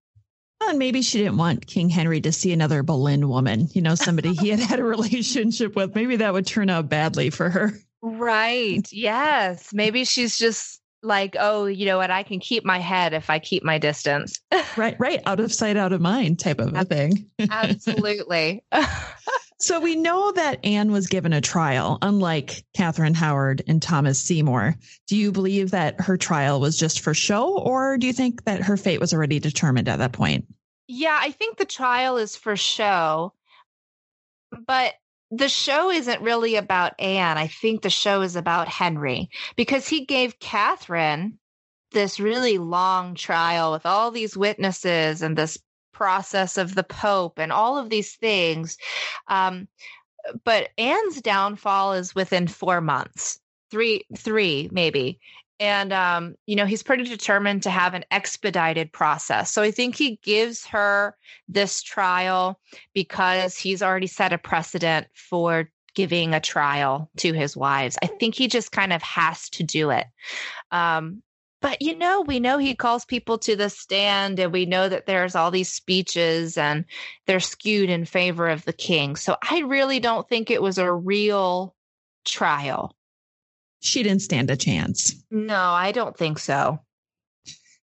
and 0.63 0.79
maybe 0.79 1.03
she 1.03 1.19
didn't 1.19 1.39
want 1.39 1.67
King 1.67 1.89
Henry 1.89 2.21
to 2.21 2.33
see 2.33 2.53
another 2.53 2.83
Boleyn 2.83 3.29
woman, 3.29 3.69
you 3.73 3.81
know, 3.81 3.95
somebody 3.95 4.35
he 4.35 4.51
had 4.51 4.61
had 4.61 4.79
a 4.79 4.85
relationship 4.85 5.75
with. 5.75 5.95
Maybe 5.95 6.17
that 6.17 6.33
would 6.33 6.47
turn 6.47 6.69
out 6.69 6.89
badly 6.89 7.31
for 7.31 7.49
her. 7.49 7.73
Right. 8.03 8.87
Yes. 8.93 9.73
Maybe 9.73 10.05
she's 10.05 10.37
just 10.37 10.81
like, 11.03 11.37
oh, 11.39 11.65
you 11.65 11.87
know 11.87 11.97
what? 11.97 12.11
I 12.11 12.23
can 12.23 12.41
keep 12.41 12.65
my 12.65 12.79
head 12.79 13.15
if 13.15 13.31
I 13.31 13.39
keep 13.39 13.63
my 13.63 13.79
distance. 13.79 14.41
right. 14.77 14.97
Right. 14.99 15.23
Out 15.25 15.41
of 15.41 15.53
sight, 15.53 15.77
out 15.77 15.93
of 15.93 16.01
mind 16.01 16.39
type 16.39 16.61
of 16.61 16.75
a 16.75 16.85
thing. 16.85 17.31
Absolutely. 17.51 18.63
So 19.61 19.79
we 19.79 19.95
know 19.95 20.33
that 20.33 20.65
Anne 20.65 20.91
was 20.91 21.07
given 21.07 21.35
a 21.35 21.43
trial, 21.43 21.99
unlike 22.01 22.65
Catherine 22.75 23.13
Howard 23.13 23.63
and 23.69 23.83
Thomas 23.83 24.19
Seymour. 24.19 24.75
Do 25.07 25.17
you 25.17 25.33
believe 25.33 25.73
that 25.73 26.01
her 26.01 26.17
trial 26.17 26.61
was 26.61 26.79
just 26.79 27.01
for 27.01 27.13
show, 27.13 27.59
or 27.59 27.99
do 27.99 28.07
you 28.07 28.15
think 28.15 28.45
that 28.45 28.63
her 28.63 28.79
fate 28.79 29.01
was 29.01 29.13
already 29.13 29.39
determined 29.39 29.87
at 29.87 29.99
that 29.99 30.13
point? 30.13 30.47
Yeah, 30.89 31.19
I 31.21 31.31
think 31.33 31.59
the 31.59 31.67
trial 31.67 32.17
is 32.17 32.37
for 32.37 32.57
show, 32.57 33.35
but 34.67 34.95
the 35.31 35.49
show 35.49 35.91
isn't 35.91 36.23
really 36.23 36.57
about 36.57 36.99
Anne. 36.99 37.37
I 37.37 37.47
think 37.47 37.83
the 37.83 37.91
show 37.91 38.23
is 38.23 38.37
about 38.37 38.67
Henry 38.67 39.29
because 39.57 39.87
he 39.87 40.07
gave 40.07 40.41
Catherine 40.41 41.39
this 41.93 42.19
really 42.19 42.57
long 42.57 43.15
trial 43.15 43.73
with 43.73 43.85
all 43.85 44.11
these 44.11 44.37
witnesses 44.37 45.23
and 45.23 45.37
this 45.37 45.59
process 46.01 46.57
of 46.57 46.75
the 46.75 46.83
Pope 46.83 47.39
and 47.39 47.53
all 47.53 47.77
of 47.77 47.91
these 47.91 48.15
things. 48.17 48.79
Um, 49.29 49.69
but 50.45 50.71
Anne's 50.79 51.21
downfall 51.21 51.93
is 51.93 52.15
within 52.15 52.49
four 52.49 52.81
months, 52.81 53.39
three, 53.71 54.07
three 54.17 54.71
maybe. 54.73 55.21
And, 55.59 55.93
um, 55.93 56.37
you 56.47 56.57
know, 56.57 56.65
he's 56.65 56.83
pretty 56.83 57.05
determined 57.05 57.63
to 57.65 57.71
have 57.71 57.93
an 57.93 58.07
expedited 58.11 58.95
process. 58.95 59.51
So 59.51 59.61
I 59.61 59.71
think 59.71 59.95
he 59.95 60.19
gives 60.23 60.65
her 60.65 61.15
this 61.49 61.83
trial 61.83 62.59
because 62.95 63.59
he's 63.59 63.83
already 63.83 64.07
set 64.07 64.33
a 64.33 64.39
precedent 64.39 65.07
for 65.15 65.71
giving 65.95 66.33
a 66.33 66.41
trial 66.41 67.11
to 67.19 67.35
his 67.35 67.59
wives. 67.59 67.99
I 68.03 68.07
think 68.07 68.35
he 68.35 68.49
just 68.49 68.73
kind 68.73 68.95
of 68.95 69.03
has 69.03 69.51
to 69.51 69.63
do 69.63 69.91
it. 69.91 70.07
Um, 70.71 71.23
but 71.61 71.81
you 71.83 71.97
know, 71.97 72.23
we 72.23 72.41
know 72.41 72.59
he 72.59 72.75
calls 72.75 73.05
people 73.05 73.39
to 73.39 73.57
the 73.57 73.71
stand, 73.71 74.39
and 74.39 74.53
we 74.53 74.67
know 74.67 74.89
that 74.89 75.07
there's 75.07 75.35
all 75.35 75.51
these 75.51 75.71
speeches 75.71 76.57
and 76.57 76.85
they're 77.27 77.41
skewed 77.41 77.91
in 77.91 78.05
favor 78.05 78.49
of 78.49 78.65
the 78.65 78.73
king. 78.73 79.17
So 79.17 79.37
I 79.49 79.61
really 79.61 80.01
don't 80.01 80.29
think 80.29 80.51
it 80.51 80.63
was 80.63 80.79
a 80.79 80.93
real 80.93 81.75
trial. 82.25 82.95
She 83.81 84.03
didn't 84.03 84.23
stand 84.23 84.51
a 84.51 84.57
chance. 84.57 85.15
No, 85.31 85.59
I 85.59 85.93
don't 85.93 86.17
think 86.17 86.39
so. 86.39 86.81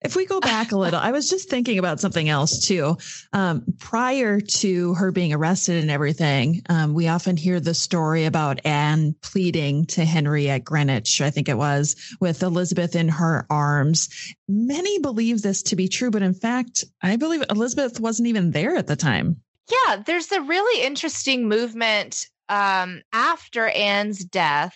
If 0.02 0.16
we 0.16 0.26
go 0.26 0.40
back 0.40 0.72
a 0.72 0.78
little, 0.78 1.00
I 1.00 1.12
was 1.12 1.30
just 1.30 1.50
thinking 1.50 1.80
about 1.80 2.00
something 2.00 2.30
else 2.30 2.68
too. 2.68 2.98
Um, 3.34 3.64
prior 3.80 4.40
to 4.40 4.94
her 4.94 5.12
being 5.12 5.34
arrested 5.34 5.82
and 5.82 5.90
everything, 5.90 6.62
um, 6.70 6.94
we 6.94 7.08
often 7.08 7.38
hear 7.38 7.60
the 7.60 7.74
story 7.74 8.26
about 8.26 8.64
Anne 8.66 9.16
pleading 9.22 9.86
to 9.88 10.06
Henry 10.06 10.50
at 10.50 10.64
Greenwich, 10.64 11.22
I 11.22 11.32
think 11.32 11.50
it 11.50 11.58
was, 11.58 11.96
with 12.20 12.44
Elizabeth 12.44 12.96
in 12.96 13.08
her 13.10 13.48
arms. 13.50 14.10
Many 14.48 15.00
believe 15.00 15.42
this 15.42 15.64
to 15.64 15.76
be 15.76 15.88
true, 15.88 16.12
but 16.12 16.22
in 16.22 16.34
fact, 16.36 16.84
I 17.02 17.16
believe 17.16 17.44
Elizabeth 17.50 18.00
wasn't 18.00 18.28
even 18.28 18.52
there 18.52 18.76
at 18.76 18.88
the 18.88 18.96
time. 18.96 19.42
Yeah, 19.72 20.04
there's 20.06 20.32
a 20.32 20.42
really 20.42 20.86
interesting 20.86 21.48
movement 21.48 22.28
um, 22.50 23.02
after 23.12 23.68
Anne's 23.68 24.24
death. 24.24 24.76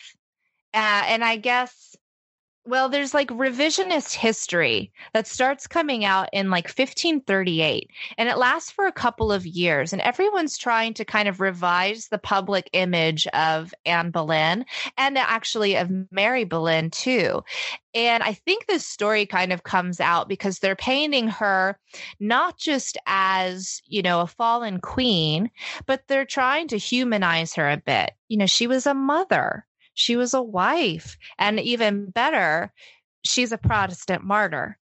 Uh, 0.74 1.04
and 1.08 1.24
I 1.24 1.38
guess 1.38 1.96
well, 2.70 2.88
there's 2.88 3.16
like 3.16 3.30
revisionist 3.30 4.14
history 4.14 4.92
that 5.14 5.26
starts 5.26 5.66
coming 5.66 6.06
out 6.06 6.30
in 6.32 6.52
like 6.52 6.66
1538 6.66 7.90
and 8.18 8.30
it 8.30 8.38
lasts 8.38 8.70
for 8.70 8.86
a 8.86 8.92
couple 8.92 9.32
of 9.32 9.48
years. 9.48 9.92
And 9.92 10.02
everyone's 10.04 10.56
trying 10.56 10.94
to 10.94 11.06
kind 11.06 11.28
of 11.28 11.42
revise 11.42 12.10
the 12.10 12.20
public 12.20 12.70
image 12.74 13.26
of 13.28 13.74
Anne 13.86 14.12
Boleyn 14.12 14.66
and 14.98 15.18
actually 15.18 15.78
of 15.78 15.90
Mary 16.12 16.44
Boleyn 16.44 16.92
too. 16.92 17.44
And 17.96 18.22
I 18.22 18.34
think 18.34 18.68
this 18.68 18.86
story 18.86 19.26
kind 19.26 19.52
of 19.52 19.64
comes 19.64 20.00
out 20.00 20.30
because 20.30 20.60
they're 20.60 20.76
painting 20.76 21.28
her 21.28 21.76
not 22.20 22.60
just 22.60 23.00
as, 23.08 23.82
you 23.88 24.04
know, 24.04 24.22
a 24.22 24.28
fallen 24.28 24.80
queen, 24.80 25.50
but 25.88 26.04
they're 26.08 26.24
trying 26.24 26.68
to 26.68 26.78
humanize 26.78 27.56
her 27.56 27.68
a 27.68 27.78
bit. 27.78 28.12
You 28.28 28.38
know, 28.38 28.46
she 28.46 28.68
was 28.68 28.86
a 28.86 28.94
mother 28.94 29.66
she 30.00 30.16
was 30.16 30.34
a 30.34 30.42
wife. 30.42 31.18
And 31.38 31.60
even 31.60 32.10
better, 32.10 32.72
she's 33.26 33.52
a 33.52 33.58
Protestant 33.58 34.24
martyr. 34.24 34.78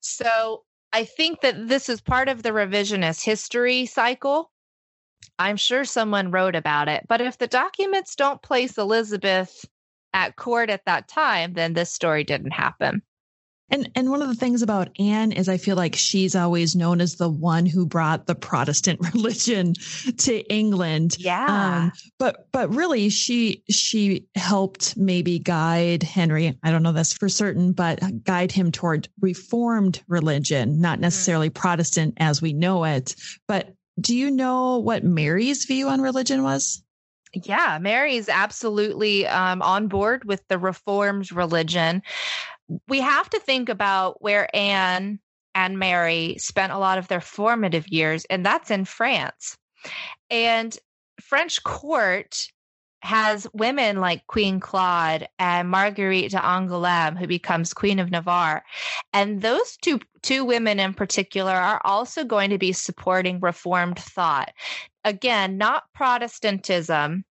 So 0.00 0.62
I 0.92 1.04
think 1.04 1.40
that 1.40 1.68
this 1.68 1.88
is 1.88 2.00
part 2.00 2.28
of 2.28 2.44
the 2.44 2.50
revisionist 2.50 3.24
history 3.24 3.86
cycle. 3.86 4.52
I'm 5.38 5.56
sure 5.56 5.84
someone 5.84 6.30
wrote 6.30 6.54
about 6.54 6.88
it, 6.88 7.06
but 7.08 7.20
if 7.20 7.38
the 7.38 7.48
documents 7.48 8.14
don't 8.14 8.40
place 8.40 8.78
Elizabeth 8.78 9.64
at 10.14 10.36
court 10.36 10.70
at 10.70 10.84
that 10.84 11.08
time, 11.08 11.54
then 11.54 11.72
this 11.72 11.92
story 11.92 12.22
didn't 12.22 12.52
happen. 12.52 13.02
And 13.72 13.90
and 13.94 14.10
one 14.10 14.20
of 14.20 14.28
the 14.28 14.34
things 14.34 14.60
about 14.60 14.90
Anne 15.00 15.32
is 15.32 15.48
I 15.48 15.56
feel 15.56 15.76
like 15.76 15.96
she's 15.96 16.36
always 16.36 16.76
known 16.76 17.00
as 17.00 17.16
the 17.16 17.28
one 17.28 17.64
who 17.64 17.86
brought 17.86 18.26
the 18.26 18.34
Protestant 18.34 19.00
religion 19.14 19.72
to 20.18 20.40
England. 20.52 21.16
Yeah. 21.18 21.46
Um, 21.48 21.92
but 22.18 22.48
but 22.52 22.72
really 22.72 23.08
she 23.08 23.64
she 23.70 24.26
helped 24.36 24.96
maybe 24.96 25.38
guide 25.38 26.02
Henry, 26.02 26.56
I 26.62 26.70
don't 26.70 26.82
know 26.82 26.92
this 26.92 27.14
for 27.14 27.30
certain, 27.30 27.72
but 27.72 28.00
guide 28.24 28.52
him 28.52 28.70
toward 28.70 29.08
reformed 29.20 30.02
religion, 30.06 30.80
not 30.80 30.96
mm-hmm. 30.96 31.02
necessarily 31.02 31.48
mm-hmm. 31.48 31.60
Protestant 31.60 32.14
as 32.18 32.42
we 32.42 32.52
know 32.52 32.84
it. 32.84 33.16
But 33.48 33.74
do 33.98 34.14
you 34.14 34.30
know 34.30 34.78
what 34.78 35.02
Mary's 35.02 35.64
view 35.64 35.88
on 35.88 36.02
religion 36.02 36.42
was? 36.42 36.82
Yeah, 37.34 37.78
Mary's 37.80 38.28
absolutely 38.28 39.26
um, 39.26 39.62
on 39.62 39.88
board 39.88 40.24
with 40.24 40.46
the 40.48 40.58
Reformed 40.58 41.32
religion 41.32 42.02
we 42.88 43.00
have 43.00 43.28
to 43.30 43.40
think 43.40 43.68
about 43.68 44.22
where 44.22 44.54
Anne 44.54 45.18
and 45.54 45.78
Mary 45.78 46.36
spent 46.38 46.72
a 46.72 46.78
lot 46.78 46.98
of 46.98 47.08
their 47.08 47.20
formative 47.20 47.88
years, 47.88 48.24
and 48.30 48.44
that's 48.44 48.70
in 48.70 48.84
France. 48.84 49.56
And 50.30 50.76
French 51.20 51.62
court 51.62 52.48
has 53.02 53.48
women 53.52 53.96
like 54.00 54.26
Queen 54.28 54.60
Claude 54.60 55.28
and 55.38 55.68
Marguerite 55.68 56.30
d'Angoulême, 56.30 57.18
who 57.18 57.26
becomes 57.26 57.74
Queen 57.74 57.98
of 57.98 58.10
Navarre. 58.10 58.62
And 59.12 59.42
those 59.42 59.76
two, 59.82 60.00
two 60.22 60.44
women 60.44 60.78
in 60.78 60.94
particular 60.94 61.52
are 61.52 61.80
also 61.84 62.24
going 62.24 62.50
to 62.50 62.58
be 62.58 62.72
supporting 62.72 63.40
Reformed 63.40 63.98
thought. 63.98 64.52
Again, 65.04 65.58
not 65.58 65.82
Protestantism, 65.94 67.24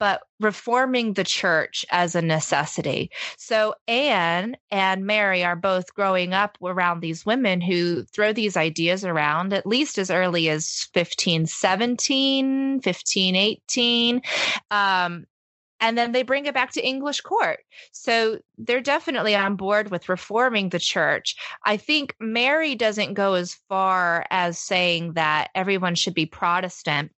but 0.00 0.22
reforming 0.40 1.12
the 1.12 1.22
church 1.22 1.84
as 1.90 2.16
a 2.16 2.22
necessity. 2.22 3.10
So 3.36 3.74
Anne 3.86 4.56
and 4.70 5.06
Mary 5.06 5.44
are 5.44 5.54
both 5.54 5.94
growing 5.94 6.32
up 6.32 6.56
around 6.64 7.00
these 7.00 7.24
women 7.24 7.60
who 7.60 8.04
throw 8.04 8.32
these 8.32 8.56
ideas 8.56 9.04
around 9.04 9.52
at 9.52 9.66
least 9.66 9.98
as 9.98 10.10
early 10.10 10.48
as 10.48 10.88
15, 10.94 11.46
17, 11.46 12.80
15, 12.80 13.36
18. 13.36 14.22
Um, 14.70 15.26
and 15.82 15.96
then 15.96 16.12
they 16.12 16.22
bring 16.22 16.46
it 16.46 16.54
back 16.54 16.72
to 16.72 16.86
English 16.86 17.20
court. 17.20 17.60
So 17.92 18.38
they're 18.58 18.80
definitely 18.80 19.34
on 19.34 19.56
board 19.56 19.90
with 19.90 20.08
reforming 20.08 20.68
the 20.70 20.78
church. 20.78 21.36
I 21.64 21.76
think 21.76 22.14
Mary 22.20 22.74
doesn't 22.74 23.14
go 23.14 23.34
as 23.34 23.54
far 23.68 24.26
as 24.30 24.58
saying 24.58 25.14
that 25.14 25.48
everyone 25.54 25.94
should 25.94 26.14
be 26.14 26.26
Protestant 26.26 27.12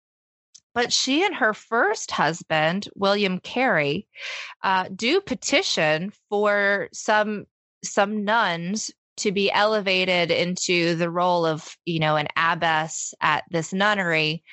but 0.73 0.91
she 0.91 1.23
and 1.25 1.35
her 1.35 1.53
first 1.53 2.11
husband, 2.11 2.89
William 2.95 3.39
Carey, 3.39 4.07
uh, 4.63 4.85
do 4.95 5.21
petition 5.21 6.11
for 6.29 6.89
some 6.93 7.45
some 7.83 8.23
nuns 8.23 8.91
to 9.17 9.31
be 9.31 9.51
elevated 9.51 10.31
into 10.31 10.95
the 10.95 11.09
role 11.09 11.45
of, 11.45 11.77
you 11.85 11.99
know, 11.99 12.15
an 12.15 12.27
abbess 12.35 13.13
at 13.21 13.43
this 13.51 13.73
nunnery. 13.73 14.43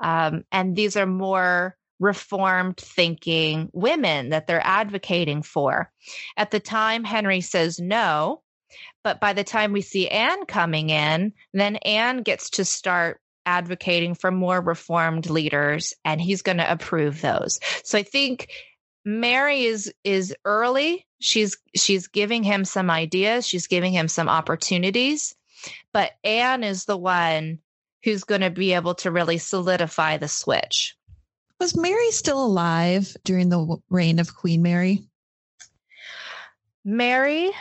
Um, 0.00 0.44
and 0.52 0.76
these 0.76 0.96
are 0.96 1.06
more 1.06 1.76
reformed 1.98 2.76
thinking 2.76 3.70
women 3.72 4.30
that 4.30 4.46
they're 4.46 4.66
advocating 4.66 5.42
for. 5.42 5.90
At 6.36 6.50
the 6.50 6.60
time, 6.60 7.04
Henry 7.04 7.40
says 7.40 7.78
no. 7.78 8.42
But 9.04 9.20
by 9.20 9.32
the 9.32 9.44
time 9.44 9.72
we 9.72 9.82
see 9.82 10.08
Anne 10.08 10.46
coming 10.46 10.90
in, 10.90 11.32
then 11.52 11.76
Anne 11.76 12.22
gets 12.22 12.50
to 12.50 12.64
start 12.64 13.20
advocating 13.46 14.14
for 14.14 14.30
more 14.30 14.60
reformed 14.60 15.28
leaders 15.28 15.94
and 16.04 16.20
he's 16.20 16.42
going 16.42 16.58
to 16.58 16.70
approve 16.70 17.20
those. 17.20 17.58
So 17.84 17.98
I 17.98 18.02
think 18.02 18.50
Mary 19.04 19.64
is 19.64 19.92
is 20.04 20.34
early. 20.44 21.06
She's 21.20 21.56
she's 21.74 22.08
giving 22.08 22.42
him 22.42 22.64
some 22.64 22.90
ideas, 22.90 23.46
she's 23.46 23.66
giving 23.66 23.92
him 23.92 24.08
some 24.08 24.28
opportunities, 24.28 25.34
but 25.92 26.12
Anne 26.24 26.64
is 26.64 26.84
the 26.84 26.96
one 26.96 27.58
who's 28.04 28.24
going 28.24 28.40
to 28.40 28.50
be 28.50 28.72
able 28.72 28.94
to 28.96 29.10
really 29.10 29.38
solidify 29.38 30.16
the 30.16 30.28
switch. 30.28 30.96
Was 31.60 31.76
Mary 31.76 32.10
still 32.10 32.44
alive 32.44 33.16
during 33.24 33.48
the 33.48 33.76
reign 33.88 34.18
of 34.18 34.34
Queen 34.34 34.62
Mary? 34.62 35.04
Mary 36.84 37.52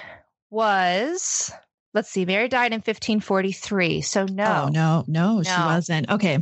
was 0.49 1.51
let's 1.93 2.09
see, 2.09 2.25
Mary 2.25 2.47
died 2.47 2.71
in 2.73 2.77
1543. 2.77 4.01
So 4.01 4.25
no. 4.25 4.65
Oh, 4.65 4.69
no, 4.69 5.03
no, 5.07 5.37
no, 5.37 5.43
she 5.43 5.51
wasn't. 5.51 6.09
Okay. 6.09 6.39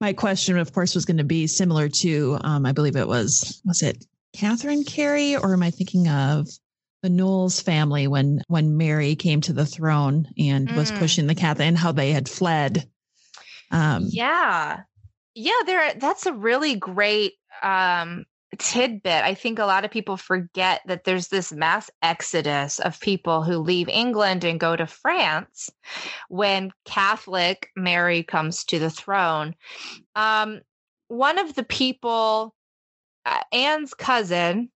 My 0.00 0.12
question, 0.12 0.58
of 0.58 0.72
course, 0.72 0.94
was 0.94 1.04
going 1.04 1.16
to 1.16 1.24
be 1.24 1.46
similar 1.46 1.88
to, 1.88 2.38
um, 2.42 2.64
I 2.66 2.72
believe 2.72 2.96
it 2.96 3.08
was, 3.08 3.60
was 3.64 3.82
it 3.82 4.04
Catherine 4.32 4.84
Carey 4.84 5.36
or 5.36 5.52
am 5.52 5.62
I 5.62 5.70
thinking 5.70 6.08
of 6.08 6.48
the 7.02 7.08
Knollys 7.10 7.60
family 7.60 8.06
when, 8.06 8.42
when 8.48 8.76
Mary 8.76 9.16
came 9.16 9.40
to 9.42 9.52
the 9.52 9.66
throne 9.66 10.28
and 10.38 10.68
mm. 10.68 10.76
was 10.76 10.92
pushing 10.92 11.26
the 11.26 11.34
Catholic 11.34 11.66
and 11.66 11.78
how 11.78 11.92
they 11.92 12.12
had 12.12 12.28
fled? 12.28 12.88
Um, 13.70 14.06
yeah. 14.08 14.80
Yeah, 15.34 15.52
there, 15.66 15.94
that's 15.94 16.26
a 16.26 16.32
really 16.32 16.76
great, 16.76 17.34
um, 17.62 18.24
tidbit. 18.56 19.24
I 19.24 19.34
think 19.34 19.58
a 19.58 19.66
lot 19.66 19.84
of 19.84 19.90
people 19.90 20.16
forget 20.16 20.80
that 20.86 21.04
there's 21.04 21.28
this 21.28 21.52
mass 21.52 21.90
exodus 22.02 22.78
of 22.78 23.00
people 23.00 23.42
who 23.42 23.58
leave 23.58 23.88
England 23.88 24.44
and 24.44 24.58
go 24.58 24.74
to 24.74 24.86
France 24.86 25.70
when 26.28 26.70
Catholic 26.84 27.70
Mary 27.76 28.22
comes 28.22 28.64
to 28.64 28.78
the 28.78 28.90
throne. 28.90 29.54
Um, 30.14 30.60
one 31.08 31.38
of 31.38 31.54
the 31.54 31.64
people, 31.64 32.54
uh, 33.26 33.40
Anne's 33.52 33.94
cousin, 33.94 34.70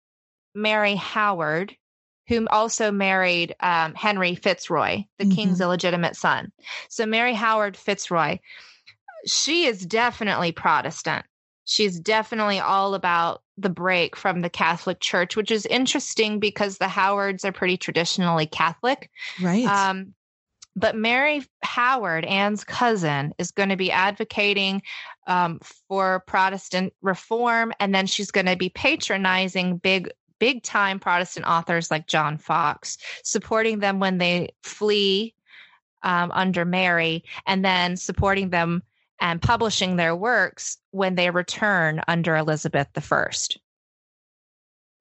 Mary 0.55 0.97
Howard, 0.97 1.77
whom 2.29 2.49
also 2.49 2.91
married 2.93 3.55
um, 3.61 3.95
Henry 3.95 4.35
Fitzroy, 4.35 5.05
the 5.19 5.25
mm-hmm. 5.25 5.35
king's 5.35 5.61
illegitimate 5.61 6.17
son. 6.17 6.53
So 6.89 7.07
Mary 7.07 7.35
Howard 7.35 7.77
Fitzroy, 7.77 8.39
she 9.27 9.67
is 9.67 9.85
definitely 9.85 10.53
Protestant 10.53 11.25
she's 11.71 12.01
definitely 12.01 12.59
all 12.59 12.95
about 12.95 13.43
the 13.57 13.71
break 13.71 14.17
from 14.17 14.41
the 14.41 14.51
Catholic 14.51 14.99
Church, 14.99 15.37
which 15.37 15.53
is 15.53 15.67
interesting 15.67 16.41
because 16.41 16.79
the 16.79 16.89
Howards 16.89 17.45
are 17.45 17.53
pretty 17.53 17.77
traditionally 17.77 18.47
Catholic. 18.47 19.09
Right. 19.41 19.67
Um, 19.67 20.13
but 20.75 20.97
Mary 20.97 21.45
Howard, 21.63 22.25
Anne's 22.25 22.65
cousin, 22.65 23.33
is 23.39 23.53
going 23.53 23.69
to 23.69 23.77
be 23.77 23.93
advocating 23.93 24.83
um, 25.29 25.61
for 25.87 26.25
Protestant 26.27 26.93
reform, 27.03 27.73
and 27.79 27.95
then 27.95 28.09
she's 28.09 28.33
going 28.33 28.47
to 28.47 28.57
be 28.57 28.71
patronizing 28.71 29.77
big, 29.77 30.11
big 30.41 30.65
time 30.65 30.99
Protestant 30.99 31.47
authors 31.47 31.89
like 31.89 32.09
John 32.09 32.37
Foxe, 32.37 32.99
supporting 33.23 33.79
them 33.79 34.01
when 34.01 34.19
they 34.19 34.49
flee 34.65 35.35
um, 36.03 36.33
under 36.33 36.65
Mary, 36.65 37.23
and 37.47 37.65
then 37.65 37.97
supporting 37.97 38.51
them 38.51 38.83
and 39.21 39.41
publishing 39.41 39.97
their 39.97 40.17
works 40.17 40.79
when 40.91 41.15
they 41.15 41.31
return 41.31 42.01
under 42.09 42.37
Elizabeth 42.37 42.89
I. 42.97 43.31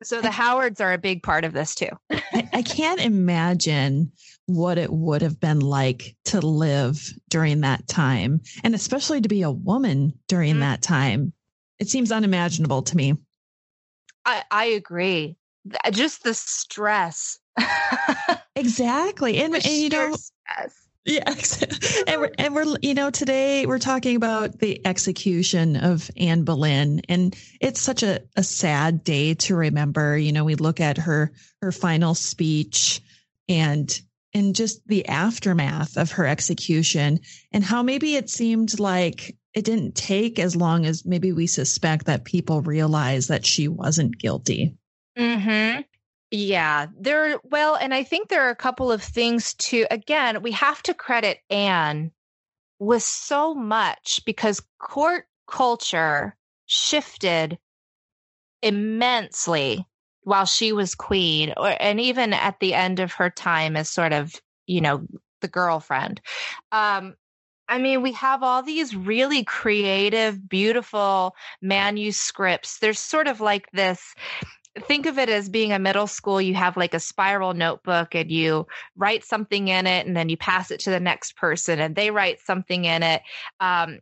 So 0.01 0.21
the 0.21 0.31
Howards 0.31 0.79
are 0.79 0.93
a 0.93 0.97
big 0.97 1.23
part 1.23 1.43
of 1.43 1.53
this 1.53 1.75
too. 1.75 1.89
I, 2.11 2.61
can't 2.61 3.01
imagine 3.01 4.11
what 4.45 4.77
it 4.77 4.91
would 4.91 5.21
have 5.21 5.39
been 5.39 5.59
like 5.59 6.15
to 6.25 6.39
live 6.39 7.13
during 7.29 7.61
that 7.61 7.87
time, 7.87 8.41
and 8.63 8.73
especially 8.73 9.19
to 9.21 9.29
be 9.29 9.41
a 9.41 9.51
woman 9.51 10.17
during 10.27 10.51
mm-hmm. 10.53 10.61
that 10.61 10.81
time. 10.81 11.33
It 11.79 11.89
seems 11.89 12.11
unimaginable 12.11 12.81
to 12.83 12.95
me. 12.95 13.17
I, 14.25 14.43
I 14.51 14.65
agree. 14.65 15.37
Just 15.91 16.23
the 16.23 16.33
stress. 16.33 17.39
exactly. 18.55 19.37
And, 19.39 19.55
and 19.55 19.65
you 19.65 19.89
know, 19.89 20.15
stress. 20.15 20.87
Yeah. 21.11 21.33
and 22.05 22.21
we're, 22.21 22.31
and 22.37 22.53
we're, 22.53 22.77
you 22.83 22.93
know, 22.93 23.09
today 23.09 23.65
we're 23.65 23.79
talking 23.79 24.15
about 24.15 24.59
the 24.59 24.85
execution 24.85 25.75
of 25.75 26.11
Anne 26.15 26.43
Boleyn 26.43 27.01
and 27.09 27.35
it's 27.59 27.81
such 27.81 28.03
a, 28.03 28.21
a 28.35 28.43
sad 28.43 29.03
day 29.03 29.33
to 29.33 29.55
remember. 29.55 30.15
You 30.15 30.31
know, 30.31 30.43
we 30.43 30.53
look 30.53 30.79
at 30.79 30.99
her, 30.99 31.31
her 31.63 31.71
final 31.71 32.13
speech 32.13 33.01
and, 33.47 33.99
and 34.35 34.53
just 34.53 34.87
the 34.87 35.07
aftermath 35.07 35.97
of 35.97 36.11
her 36.11 36.27
execution 36.27 37.21
and 37.51 37.63
how 37.63 37.81
maybe 37.81 38.15
it 38.15 38.29
seemed 38.29 38.79
like 38.79 39.35
it 39.55 39.65
didn't 39.65 39.95
take 39.95 40.37
as 40.37 40.55
long 40.55 40.85
as 40.85 41.07
maybe 41.07 41.31
we 41.31 41.47
suspect 41.47 42.05
that 42.05 42.23
people 42.23 42.61
realize 42.61 43.29
that 43.29 43.47
she 43.47 43.67
wasn't 43.67 44.19
guilty. 44.19 44.77
Mm-hmm. 45.17 45.81
Yeah, 46.31 46.87
there. 46.99 47.39
Well, 47.43 47.75
and 47.75 47.93
I 47.93 48.03
think 48.03 48.29
there 48.29 48.45
are 48.47 48.51
a 48.51 48.55
couple 48.55 48.91
of 48.91 49.01
things 49.01 49.55
too. 49.55 49.87
Again, 49.89 50.43
we 50.43 50.51
have 50.51 50.81
to 50.83 50.93
credit 50.93 51.39
Anne 51.49 52.11
with 52.77 53.03
so 53.03 53.55
much 53.55 54.21
because 54.25 54.61
court 54.79 55.25
culture 55.47 56.35
shifted 56.67 57.57
immensely 58.61 59.87
while 60.21 60.45
she 60.45 60.71
was 60.71 60.93
queen, 60.93 61.53
or 61.57 61.75
and 61.79 61.99
even 61.99 62.33
at 62.33 62.59
the 62.59 62.75
end 62.75 62.99
of 62.99 63.13
her 63.13 63.31
time 63.31 63.75
as 63.75 63.89
sort 63.89 64.13
of 64.13 64.35
you 64.67 64.81
know 64.81 65.07
the 65.41 65.47
girlfriend. 65.47 66.21
Um, 66.71 67.15
I 67.67 67.77
mean, 67.77 68.01
we 68.01 68.13
have 68.13 68.41
all 68.43 68.63
these 68.63 68.95
really 68.95 69.43
creative, 69.43 70.49
beautiful 70.49 71.35
manuscripts. 71.61 72.79
There's 72.79 72.99
sort 72.99 73.27
of 73.27 73.41
like 73.41 73.69
this 73.71 74.13
think 74.79 75.05
of 75.05 75.17
it 75.17 75.29
as 75.29 75.49
being 75.49 75.71
a 75.71 75.79
middle 75.79 76.07
school 76.07 76.41
you 76.41 76.53
have 76.55 76.77
like 76.77 76.93
a 76.93 76.99
spiral 76.99 77.53
notebook 77.53 78.15
and 78.15 78.31
you 78.31 78.67
write 78.95 79.23
something 79.23 79.67
in 79.67 79.87
it 79.87 80.05
and 80.05 80.15
then 80.15 80.29
you 80.29 80.37
pass 80.37 80.71
it 80.71 80.81
to 80.81 80.89
the 80.89 80.99
next 80.99 81.35
person 81.35 81.79
and 81.79 81.95
they 81.95 82.11
write 82.11 82.39
something 82.41 82.85
in 82.85 83.03
it. 83.03 83.21
Um, 83.59 83.99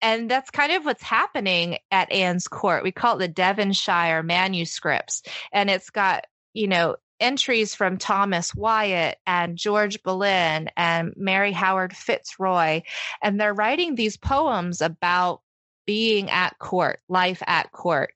and 0.00 0.30
that's 0.30 0.50
kind 0.50 0.72
of 0.72 0.84
what's 0.84 1.02
happening 1.02 1.78
at 1.90 2.12
Anne's 2.12 2.46
court. 2.46 2.84
We 2.84 2.92
call 2.92 3.16
it 3.16 3.18
the 3.18 3.28
devonshire 3.28 4.22
manuscripts. 4.22 5.22
And 5.52 5.68
it's 5.70 5.90
got 5.90 6.26
you 6.54 6.68
know 6.68 6.96
entries 7.20 7.74
from 7.74 7.98
thomas 7.98 8.54
wyatt 8.54 9.18
and 9.26 9.58
george 9.58 10.04
boleyn 10.04 10.70
and 10.76 11.12
mary 11.16 11.52
howard 11.52 11.96
fitzroy. 11.96 12.82
And 13.22 13.40
they're 13.40 13.54
writing 13.54 13.94
these 13.94 14.16
poems 14.16 14.80
about 14.80 15.42
being 15.84 16.30
at 16.30 16.58
court 16.58 17.00
life 17.08 17.42
at 17.46 17.72
court. 17.72 18.12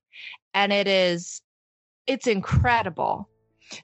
And 0.54 0.72
it 0.72 0.86
is 0.86 1.40
it's 2.06 2.26
incredible. 2.26 3.28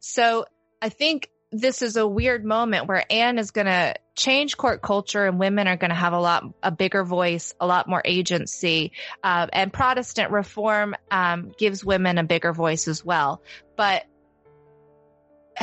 So 0.01 0.47
I 0.83 0.89
think 0.89 1.31
this 1.51 1.81
is 1.81 1.97
a 1.97 2.07
weird 2.07 2.45
moment 2.45 2.87
where 2.87 3.05
Anne 3.11 3.39
is 3.39 3.53
going 3.53 3.66
to 3.66 3.95
change 4.14 4.57
court 4.57 4.83
culture 4.83 5.25
and 5.25 5.39
women 5.39 5.66
are 5.66 5.77
going 5.77 5.91
to 5.91 5.97
have 5.97 6.12
a 6.12 6.21
lot, 6.21 6.45
a 6.62 6.71
bigger 6.71 7.05
voice, 7.05 7.55
a 7.59 7.66
lot 7.66 7.89
more 7.89 8.03
agency. 8.05 8.93
Uh, 9.23 9.47
and 9.53 9.73
Protestant 9.73 10.31
reform 10.31 10.95
um, 11.11 11.53
gives 11.57 11.85
women 11.85 12.19
a 12.19 12.25
bigger 12.25 12.53
voice 12.53 12.87
as 12.87 13.05
well. 13.05 13.41
But 13.77 14.05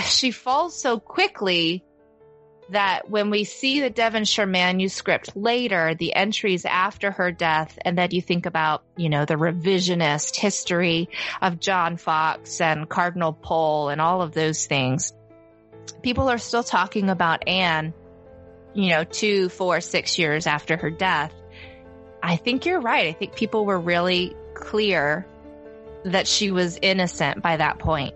she 0.04 0.32
falls 0.32 0.80
so 0.80 1.00
quickly 1.00 1.84
that 2.70 3.10
when 3.10 3.30
we 3.30 3.44
see 3.44 3.82
the 3.82 3.90
Devonshire 3.90 4.48
manuscript 4.48 5.36
later, 5.36 5.94
the 5.94 6.16
entries 6.16 6.66
after 6.66 7.12
her 7.12 7.32
death, 7.32 7.78
and 7.84 7.98
then 7.98 8.10
you 8.12 8.22
think 8.22 8.46
about, 8.46 8.84
you 8.98 9.10
know, 9.10 9.26
the 9.26 9.36
revisionist 9.36 10.36
history 10.36 11.10
of 11.42 11.60
John 11.60 11.98
Foxe 11.98 12.62
and 12.62 12.90
Cardinal 12.90 13.34
Pole 13.34 13.90
and 13.90 14.02
all 14.02 14.22
of 14.22 14.34
those 14.34 14.66
things, 14.66 15.14
people 16.02 16.30
are 16.30 16.40
still 16.40 16.64
talking 16.64 17.10
about 17.10 17.48
Anne, 17.48 17.94
you 18.74 18.90
know, 18.90 19.04
two, 19.04 19.50
four, 19.50 19.80
six 19.82 20.18
years 20.18 20.48
after 20.48 20.76
her 20.76 20.90
death. 20.90 21.34
I 22.24 22.38
think 22.38 22.66
you're 22.66 22.82
right. 22.82 23.08
I 23.08 23.14
think 23.14 23.36
people 23.36 23.66
were 23.66 23.80
really 23.80 24.36
clear 24.56 25.28
that 26.06 26.28
she 26.28 26.52
was 26.52 26.80
innocent 26.82 27.42
by 27.44 27.58
that 27.58 27.78
point. 27.78 28.16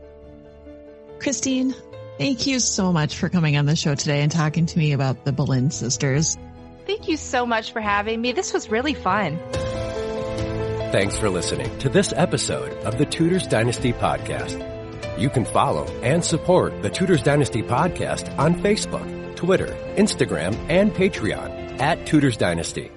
Christine, 1.19 1.75
Thank 2.19 2.47
you 2.47 2.59
so 2.59 2.91
much 2.91 3.15
for 3.15 3.29
coming 3.29 3.55
on 3.55 3.65
the 3.65 3.77
show 3.77 3.95
today 3.95 4.21
and 4.21 4.29
talking 4.29 4.65
to 4.65 4.77
me 4.77 4.91
about 4.91 5.23
the 5.23 5.31
Boleyn 5.31 5.71
sisters. 5.71 6.37
Thank 6.85 7.07
you 7.07 7.15
so 7.15 7.45
much 7.45 7.71
for 7.71 7.79
having 7.79 8.19
me. 8.19 8.33
This 8.33 8.51
was 8.51 8.69
really 8.69 8.93
fun. 8.93 9.39
Thanks 10.91 11.17
for 11.17 11.29
listening 11.29 11.79
to 11.79 11.87
this 11.87 12.11
episode 12.13 12.73
of 12.83 12.97
the 12.97 13.05
Tudors 13.05 13.47
Dynasty 13.47 13.93
Podcast. 13.93 14.59
You 15.17 15.29
can 15.29 15.45
follow 15.45 15.85
and 16.01 16.25
support 16.25 16.81
the 16.81 16.89
Tudors 16.89 17.23
Dynasty 17.23 17.63
Podcast 17.63 18.37
on 18.37 18.55
Facebook, 18.55 19.37
Twitter, 19.37 19.67
Instagram, 19.95 20.57
and 20.67 20.91
Patreon 20.93 21.79
at 21.79 22.05
Tudors 22.05 22.35
Dynasty. 22.35 22.91